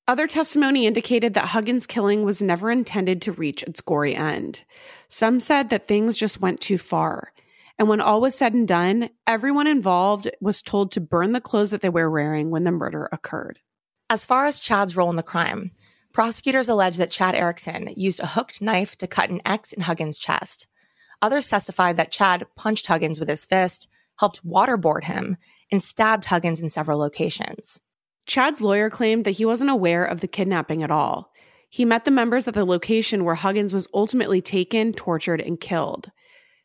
[0.06, 4.64] Other testimony indicated that Huggins' killing was never intended to reach its gory end.
[5.08, 7.32] Some said that things just went too far.
[7.78, 11.70] And when all was said and done, everyone involved was told to burn the clothes
[11.70, 13.60] that they were wearing when the murder occurred.
[14.10, 15.70] As far as Chad's role in the crime,
[16.12, 20.18] prosecutors allege that Chad Erickson used a hooked knife to cut an X in Huggins'
[20.18, 20.66] chest.
[21.22, 23.88] Others testified that Chad punched Huggins with his fist,
[24.18, 25.36] helped waterboard him,
[25.70, 27.80] and stabbed Huggins in several locations.
[28.26, 31.32] Chad's lawyer claimed that he wasn't aware of the kidnapping at all.
[31.68, 36.10] He met the members at the location where Huggins was ultimately taken, tortured, and killed.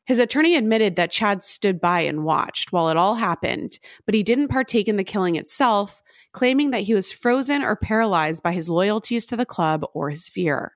[0.06, 4.24] His attorney admitted that Chad stood by and watched while it all happened, but he
[4.24, 8.70] didn't partake in the killing itself, claiming that he was frozen or paralyzed by his
[8.70, 10.76] loyalties to the club or his fear.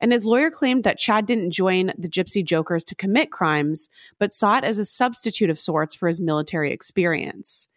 [0.00, 3.88] And his lawyer claimed that Chad didn't join the Gypsy Jokers to commit crimes,
[4.18, 7.68] but saw it as a substitute of sorts for his military experience.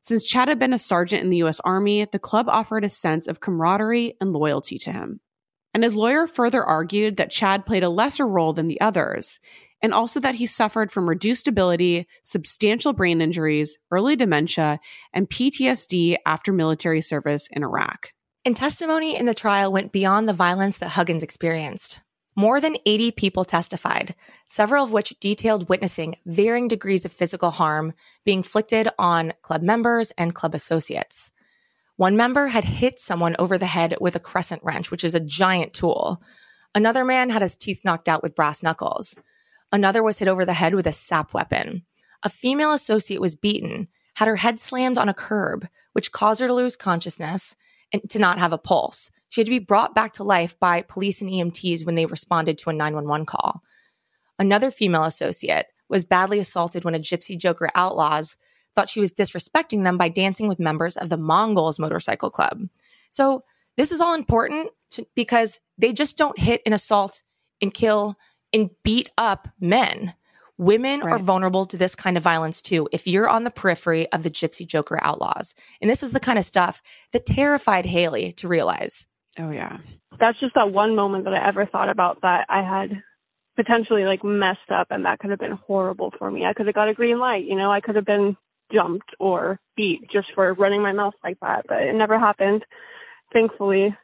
[0.00, 1.60] Since Chad had been a sergeant in the U.S.
[1.60, 5.20] Army, the club offered a sense of camaraderie and loyalty to him.
[5.72, 9.40] And his lawyer further argued that Chad played a lesser role than the others,
[9.82, 14.80] and also that he suffered from reduced ability, substantial brain injuries, early dementia,
[15.12, 18.13] and PTSD after military service in Iraq.
[18.46, 22.00] And testimony in the trial went beyond the violence that Huggins experienced.
[22.36, 24.14] More than 80 people testified,
[24.46, 30.10] several of which detailed witnessing varying degrees of physical harm being inflicted on club members
[30.18, 31.30] and club associates.
[31.96, 35.20] One member had hit someone over the head with a crescent wrench, which is a
[35.20, 36.20] giant tool.
[36.74, 39.16] Another man had his teeth knocked out with brass knuckles.
[39.72, 41.86] Another was hit over the head with a sap weapon.
[42.22, 46.48] A female associate was beaten, had her head slammed on a curb, which caused her
[46.48, 47.54] to lose consciousness
[48.10, 49.10] to not have a pulse.
[49.28, 52.58] She had to be brought back to life by police and EMTs when they responded
[52.58, 53.62] to a 911 call.
[54.38, 58.36] Another female associate was badly assaulted when a Gypsy Joker outlaws
[58.74, 62.68] thought she was disrespecting them by dancing with members of the Mongols Motorcycle Club.
[63.10, 63.44] So,
[63.76, 67.22] this is all important to, because they just don't hit and assault
[67.60, 68.16] and kill
[68.52, 70.14] and beat up men.
[70.56, 71.12] Women right.
[71.12, 74.30] are vulnerable to this kind of violence too if you're on the periphery of the
[74.30, 75.54] Gypsy Joker outlaws.
[75.80, 76.82] And this is the kind of stuff
[77.12, 79.06] that terrified Haley to realize.
[79.38, 79.78] Oh, yeah.
[80.20, 83.02] That's just that one moment that I ever thought about that I had
[83.56, 86.44] potentially like messed up and that could have been horrible for me.
[86.44, 88.36] I could have got a green light, you know, I could have been
[88.72, 92.64] jumped or beat just for running my mouth like that, but it never happened,
[93.32, 93.96] thankfully.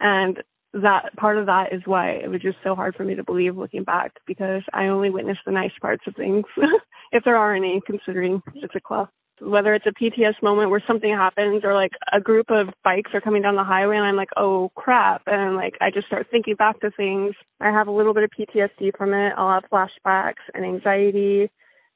[0.00, 0.42] And
[0.82, 3.56] that part of that is why it was just so hard for me to believe
[3.56, 6.44] looking back because I only witnessed the nice parts of things,
[7.12, 9.08] if there are any, considering it's a club.
[9.40, 13.20] Whether it's a PTS moment where something happens or like a group of bikes are
[13.20, 15.22] coming down the highway and I'm like, oh crap.
[15.26, 17.34] And like I just start thinking back to things.
[17.60, 19.32] I have a little bit of PTSD from it.
[19.36, 21.50] I'll have flashbacks and anxiety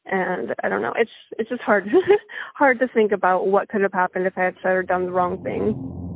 [0.07, 0.95] and I don't know.
[0.97, 1.89] It's it's just hard
[2.55, 5.13] hard to think about what could have happened if I had said or done the
[5.13, 6.08] wrong thing.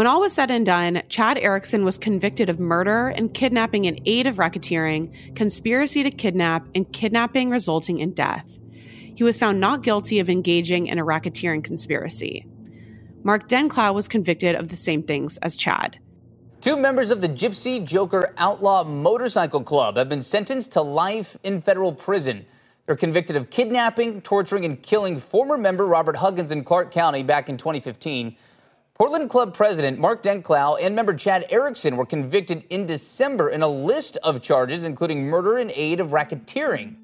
[0.00, 4.00] When all was said and done, Chad Erickson was convicted of murder and kidnapping in
[4.06, 8.58] aid of racketeering, conspiracy to kidnap, and kidnapping resulting in death.
[9.14, 12.46] He was found not guilty of engaging in a racketeering conspiracy.
[13.24, 15.98] Mark Denklau was convicted of the same things as Chad.
[16.62, 21.60] Two members of the Gypsy Joker Outlaw Motorcycle Club have been sentenced to life in
[21.60, 22.46] federal prison.
[22.86, 27.50] They're convicted of kidnapping, torturing, and killing former member Robert Huggins in Clark County back
[27.50, 28.34] in 2015.
[29.00, 33.66] Portland Club president Mark Denklau and member Chad Erickson were convicted in December in a
[33.66, 36.96] list of charges, including murder and aid of racketeering.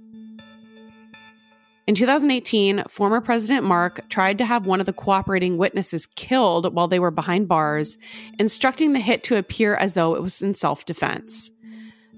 [1.86, 6.86] In 2018, former President Mark tried to have one of the cooperating witnesses killed while
[6.86, 7.96] they were behind bars,
[8.38, 11.50] instructing the hit to appear as though it was in self defense.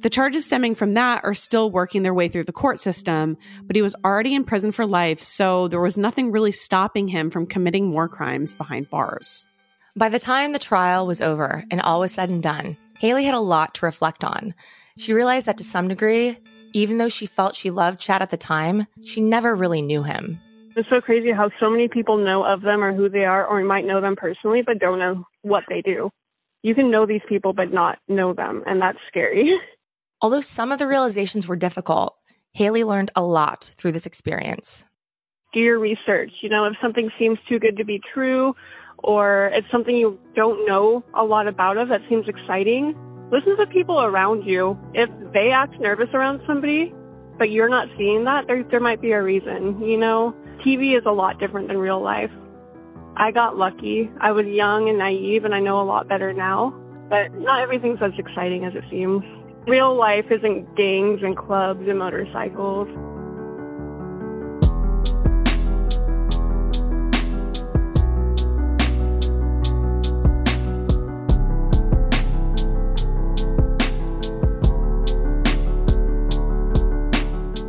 [0.00, 3.76] The charges stemming from that are still working their way through the court system, but
[3.76, 7.46] he was already in prison for life, so there was nothing really stopping him from
[7.46, 9.46] committing more crimes behind bars.
[9.96, 13.34] By the time the trial was over and all was said and done, Haley had
[13.34, 14.54] a lot to reflect on.
[14.96, 16.38] She realized that to some degree,
[16.72, 20.40] even though she felt she loved Chad at the time, she never really knew him.
[20.76, 23.62] It's so crazy how so many people know of them or who they are, or
[23.64, 26.10] might know them personally, but don't know what they do.
[26.62, 29.58] You can know these people, but not know them, and that's scary.
[30.20, 32.16] Although some of the realizations were difficult,
[32.52, 34.84] Haley learned a lot through this experience.
[35.52, 36.30] Do your research.
[36.42, 38.54] You know, if something seems too good to be true,
[38.98, 42.94] or it's something you don't know a lot about of that seems exciting,
[43.32, 44.78] listen to people around you.
[44.94, 46.92] If they act nervous around somebody,
[47.38, 49.80] but you're not seeing that, there, there might be a reason.
[49.80, 50.34] You know,
[50.66, 52.30] TV is a lot different than real life.
[53.16, 54.10] I got lucky.
[54.20, 56.74] I was young and naive, and I know a lot better now.
[57.08, 59.22] But not everything's as exciting as it seems.
[59.66, 62.88] Real life isn't gangs and clubs and motorcycles.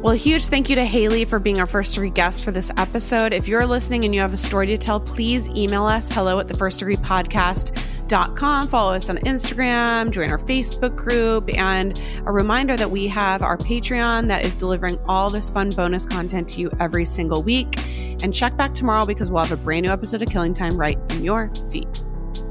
[0.09, 2.71] Well, a huge thank you to Haley for being our first degree guest for this
[2.77, 3.31] episode.
[3.31, 6.47] If you're listening and you have a story to tell, please email us hello at
[6.47, 8.67] the first degree podcast.com.
[8.69, 13.55] Follow us on Instagram, join our Facebook group, and a reminder that we have our
[13.55, 17.77] Patreon that is delivering all this fun bonus content to you every single week.
[18.23, 20.97] And check back tomorrow because we'll have a brand new episode of Killing Time right
[21.11, 21.99] in your feed.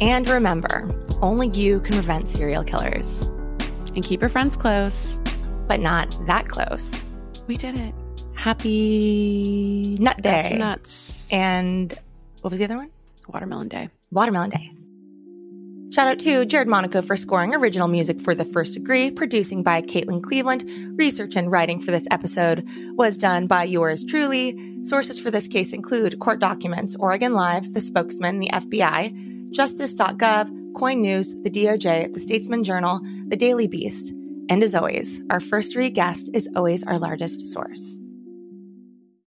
[0.00, 0.88] And remember,
[1.20, 3.22] only you can prevent serial killers.
[3.96, 5.20] And keep your friends close,
[5.66, 7.07] but not that close.
[7.49, 7.94] We did it.
[8.36, 10.42] Happy Nut Day.
[10.42, 11.32] That's nuts.
[11.32, 11.92] And
[12.42, 12.90] what was the other one?
[13.26, 13.88] Watermelon Day.
[14.11, 14.70] Watermelon Day.
[15.90, 19.80] Shout out to Jared Monaco for scoring original music for The First Degree, producing by
[19.80, 20.62] Caitlin Cleveland.
[20.99, 24.84] Research and writing for this episode was done by yours truly.
[24.84, 31.01] Sources for this case include court documents, Oregon Live, the spokesman, the FBI, justice.gov, KOIN
[31.01, 34.12] News, the DOJ, the Statesman Journal, the Daily Beast.
[34.49, 38.01] And as always, our first degree guest is always our largest source.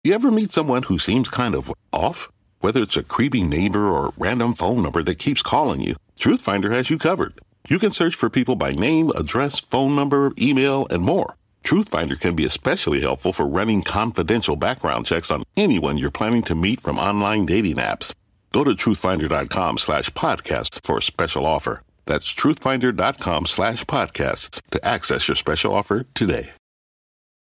[0.05, 2.29] You ever meet someone who seems kind of off?
[2.61, 6.91] Whether it's a creepy neighbor or random phone number that keeps calling you, Truthfinder has
[6.91, 7.35] you covered.
[7.69, 11.37] You can search for people by name, address, phone number, email, and more.
[11.65, 16.55] Truthfinder can be especially helpful for running confidential background checks on anyone you're planning to
[16.55, 18.13] meet from online dating apps.
[18.53, 21.83] Go to truthfinder.com slash podcasts for a special offer.
[22.07, 26.51] That's truthfinder.com slash podcasts to access your special offer today.